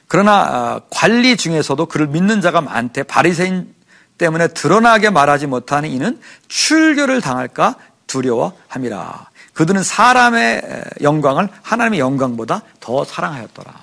그러나 0.07 0.31
아, 0.41 0.81
관리 0.89 1.35
중에서도 1.35 1.85
그를 1.87 2.07
믿는 2.07 2.41
자가 2.41 2.61
많대 2.61 3.03
바리새인 3.03 3.73
때문에 4.19 4.49
드러나게 4.49 5.09
말하지 5.09 5.47
못하는 5.47 5.89
이는 5.89 6.19
출교를 6.47 7.21
당할까 7.21 7.75
두려워함이라. 8.05 9.29
그들은 9.53 9.81
사람의 9.81 10.61
영광을 11.01 11.49
하나님의 11.63 11.99
영광보다 11.99 12.61
더 12.79 13.03
사랑하였더라. 13.03 13.73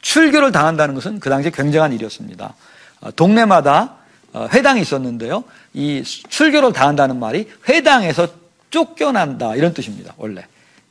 출교를 0.00 0.52
당한다는 0.52 0.94
것은 0.94 1.20
그 1.20 1.28
당시에 1.28 1.50
굉장한 1.50 1.92
일이었습니다. 1.92 2.54
어, 3.00 3.10
동네마다 3.12 3.96
어, 4.32 4.48
회당이 4.52 4.80
있었는데요. 4.80 5.44
이 5.74 6.02
출교를 6.04 6.72
당한다는 6.72 7.18
말이 7.18 7.50
회당에서 7.68 8.28
쫓겨난다 8.70 9.54
이런 9.56 9.74
뜻입니다. 9.74 10.14
원래 10.16 10.46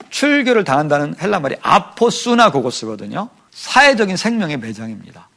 출교를 0.09 0.63
당한다는 0.63 1.15
헬라 1.19 1.39
말이 1.39 1.55
아포스나 1.61 2.51
고고스거든요. 2.51 3.29
사회적인 3.51 4.17
생명의 4.17 4.57
매장입니다. 4.57 5.27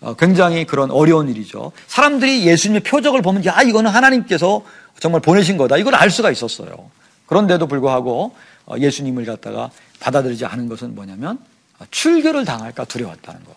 어, 0.00 0.14
굉장히 0.14 0.64
그런 0.64 0.90
어려운 0.90 1.28
일이죠. 1.28 1.72
사람들이 1.86 2.46
예수님의 2.46 2.82
표적을 2.82 3.22
보면 3.22 3.44
야 3.44 3.60
이거는 3.62 3.90
하나님께서 3.90 4.62
정말 4.98 5.20
보내신 5.20 5.56
거다. 5.56 5.76
이걸 5.76 5.94
알 5.94 6.10
수가 6.10 6.30
있었어요. 6.30 6.90
그런데도 7.26 7.66
불구하고 7.66 8.34
어, 8.66 8.74
예수님을 8.78 9.24
갖다가 9.26 9.70
받아들이지 10.00 10.46
않은 10.46 10.68
것은 10.68 10.94
뭐냐면 10.94 11.38
어, 11.78 11.84
출교를 11.90 12.44
당할까 12.44 12.84
두려웠다는 12.84 13.44
거. 13.44 13.54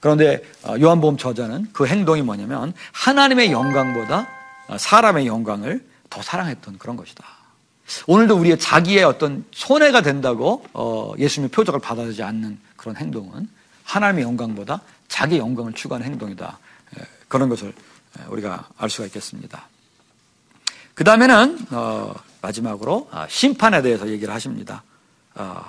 그런데 0.00 0.42
요한복음 0.82 1.16
저자는 1.16 1.68
그 1.72 1.86
행동이 1.86 2.20
뭐냐면 2.20 2.74
하나님의 2.92 3.50
영광보다 3.52 4.28
사람의 4.76 5.26
영광을 5.26 5.82
더 6.10 6.20
사랑했던 6.20 6.76
그런 6.76 6.96
것이다. 6.96 7.24
오늘도 8.06 8.36
우리의 8.36 8.58
자기의 8.58 9.02
어떤 9.04 9.46
손해가 9.52 10.02
된다고 10.02 10.62
예수님의 11.18 11.52
표적을 11.52 11.80
받아들이지 11.80 12.22
않는 12.22 12.58
그런 12.76 12.96
행동은 12.96 13.48
하나님의 13.84 14.24
영광보다 14.24 14.82
자기 15.08 15.38
영광을 15.38 15.72
추구하는 15.72 16.06
행동이다. 16.06 16.58
예, 16.98 17.02
그런 17.28 17.48
것을 17.48 17.72
예, 18.18 18.24
우리가 18.28 18.68
알 18.76 18.90
수가 18.90 19.06
있겠습니다. 19.06 19.68
그 20.94 21.04
다음에는 21.04 21.66
어, 21.70 22.14
마지막으로 22.40 23.08
아, 23.10 23.26
심판에 23.28 23.82
대해서 23.82 24.08
얘기를 24.08 24.32
하십니다. 24.32 24.82
어, 25.34 25.64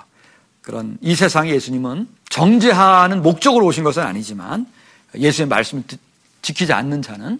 그런 0.62 0.98
이 1.02 1.15
세상에 1.15 1.52
예수님은 1.52 2.08
정죄하는 2.30 3.21
목적으로 3.21 3.65
오신 3.65 3.84
것은 3.84 4.04
아니지만 4.04 4.67
예수의 5.15 5.48
말씀을 5.48 5.84
지키지 6.41 6.74
않는 6.74 7.02
자는 7.02 7.39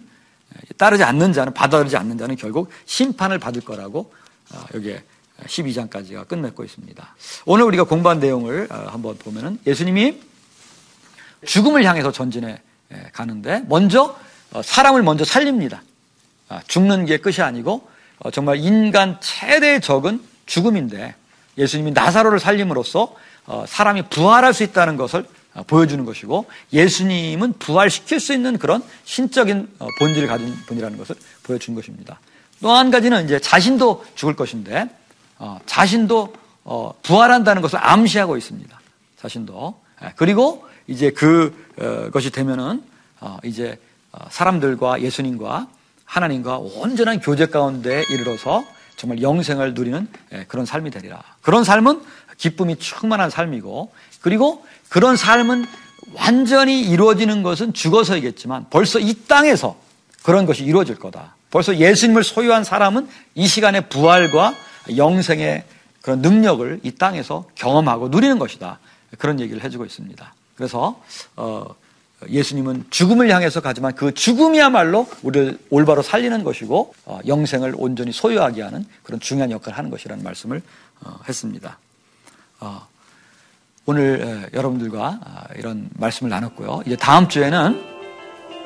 예, 0.54 0.74
따르지 0.74 1.04
않는 1.04 1.32
자는 1.32 1.54
받아들이지 1.54 1.96
않는 1.96 2.18
자는 2.18 2.36
결국 2.36 2.70
심판을 2.86 3.38
받을 3.38 3.62
거라고 3.62 4.12
어, 4.52 4.64
여기에 4.74 5.02
12장까지가 5.44 6.26
끝맺고 6.28 6.64
있습니다. 6.64 7.14
오늘 7.44 7.64
우리가 7.66 7.84
공부한 7.84 8.20
내용을 8.20 8.68
한번 8.70 9.18
보면은 9.18 9.58
예수님이 9.66 10.18
죽음을 11.44 11.84
향해서 11.84 12.12
전진해 12.12 12.60
가는데 13.12 13.62
먼저 13.68 14.16
어, 14.52 14.62
사람을 14.62 15.02
먼저 15.02 15.24
살립니다. 15.24 15.82
아, 16.48 16.60
죽는 16.66 17.06
게 17.06 17.18
끝이 17.18 17.40
아니고 17.40 17.88
어, 18.18 18.30
정말 18.30 18.58
인간 18.58 19.18
최대의 19.20 19.80
적은 19.80 20.22
죽음인데 20.46 21.14
예수님이 21.58 21.92
나사로를 21.92 22.38
살림으로써 22.38 23.14
어, 23.46 23.64
사람이 23.66 24.02
부활할 24.10 24.54
수 24.54 24.62
있다는 24.62 24.96
것을 24.96 25.26
보여주는 25.66 26.04
것이고 26.04 26.46
예수님은 26.72 27.54
부활시킬 27.54 28.20
수 28.20 28.34
있는 28.34 28.58
그런 28.58 28.82
신적인 29.04 29.70
본질을 29.98 30.28
가진 30.28 30.54
분이라는 30.66 30.98
것을 30.98 31.16
보여준 31.44 31.74
것입니다. 31.74 32.20
또 32.60 32.74
한 32.74 32.90
가지는 32.90 33.24
이제 33.24 33.38
자신도 33.38 34.04
죽을 34.14 34.36
것인데 34.36 34.90
자신도 35.64 36.34
부활한다는 37.02 37.62
것을 37.62 37.78
암시하고 37.82 38.36
있습니다. 38.36 38.80
자신도 39.18 39.80
그리고 40.16 40.66
이제 40.86 41.10
그것이 41.10 42.30
되면은 42.30 42.82
어, 43.20 43.38
이제 43.44 43.78
어, 44.12 44.18
사람들과 44.30 45.00
예수님과 45.00 45.68
하나님과 46.04 46.58
온전한 46.58 47.20
교제 47.20 47.46
가운데 47.46 48.04
이르러서 48.10 48.64
정말 48.96 49.20
영생을 49.20 49.74
누리는 49.74 50.08
예, 50.32 50.44
그런 50.48 50.64
삶이 50.64 50.90
되리라. 50.90 51.22
그런 51.42 51.64
삶은 51.64 52.02
기쁨이 52.38 52.76
충만한 52.76 53.30
삶이고 53.30 53.92
그리고 54.20 54.64
그런 54.88 55.16
삶은 55.16 55.66
완전히 56.14 56.82
이루어지는 56.82 57.42
것은 57.42 57.72
죽어서이겠지만 57.72 58.66
벌써 58.70 58.98
이 58.98 59.14
땅에서 59.26 59.76
그런 60.22 60.46
것이 60.46 60.64
이루어질 60.64 60.96
거다. 60.96 61.34
벌써 61.50 61.76
예수님을 61.76 62.24
소유한 62.24 62.64
사람은 62.64 63.08
이 63.34 63.46
시간에 63.46 63.88
부활과 63.88 64.54
영생의 64.96 65.64
그런 66.02 66.20
능력을 66.20 66.80
이 66.82 66.92
땅에서 66.92 67.46
경험하고 67.54 68.08
누리는 68.08 68.38
것이다. 68.38 68.78
그런 69.18 69.40
얘기를 69.40 69.62
해주고 69.62 69.84
있습니다. 69.84 70.34
그래서 70.56 71.00
어, 71.36 71.66
예수님은 72.28 72.86
죽음을 72.90 73.30
향해서 73.30 73.60
가지만 73.60 73.94
그 73.94 74.14
죽음이야말로 74.14 75.06
우리를 75.22 75.58
올바로 75.70 76.02
살리는 76.02 76.42
것이고 76.44 76.94
어, 77.04 77.20
영생을 77.26 77.74
온전히 77.76 78.12
소유하게 78.12 78.62
하는 78.62 78.86
그런 79.02 79.20
중요한 79.20 79.50
역할을 79.50 79.76
하는 79.76 79.90
것이라는 79.90 80.24
말씀을 80.24 80.62
어, 81.04 81.18
했습니다. 81.28 81.78
어, 82.60 82.86
오늘 83.84 84.48
에, 84.52 84.56
여러분들과 84.56 85.20
아, 85.24 85.44
이런 85.56 85.88
말씀을 85.94 86.30
나눴고요. 86.30 86.82
이제 86.86 86.96
다음 86.96 87.28
주에는 87.28 87.80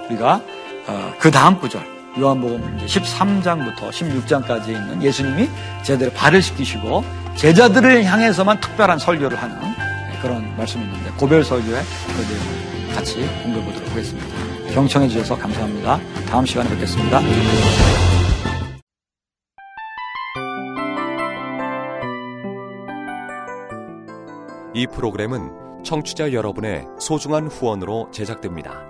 우리가 0.08 0.42
어, 0.86 1.14
그 1.18 1.30
다음 1.30 1.58
구절 1.58 1.84
요한복음 2.18 2.78
13장부터 2.86 3.90
16장까지 3.90 4.68
있는 4.68 5.02
예수님이 5.02 5.48
제대로 5.84 6.10
발을 6.12 6.40
씻기시고 6.40 7.04
제자들을 7.36 8.04
향해서만 8.04 8.60
특별한 8.60 8.98
설교를 8.98 9.40
하는 9.40 9.60
그런 10.20 10.56
말씀이 10.56 10.84
있는데 10.84 11.10
고별 11.12 11.44
설교의 11.44 11.82
그 11.82 12.20
내용을 12.22 12.94
같이 12.94 13.26
공부해 13.42 13.64
보도록 13.64 13.90
하겠습니다. 13.90 14.26
경청해 14.72 15.08
주셔서 15.08 15.36
감사합니다. 15.36 15.98
다음 16.26 16.46
시간에 16.46 16.68
뵙겠습니다. 16.70 17.20
이 24.72 24.86
프로그램은 24.86 25.82
청취자 25.84 26.32
여러분의 26.32 26.84
소중한 27.00 27.48
후원으로 27.48 28.10
제작됩니다. 28.12 28.89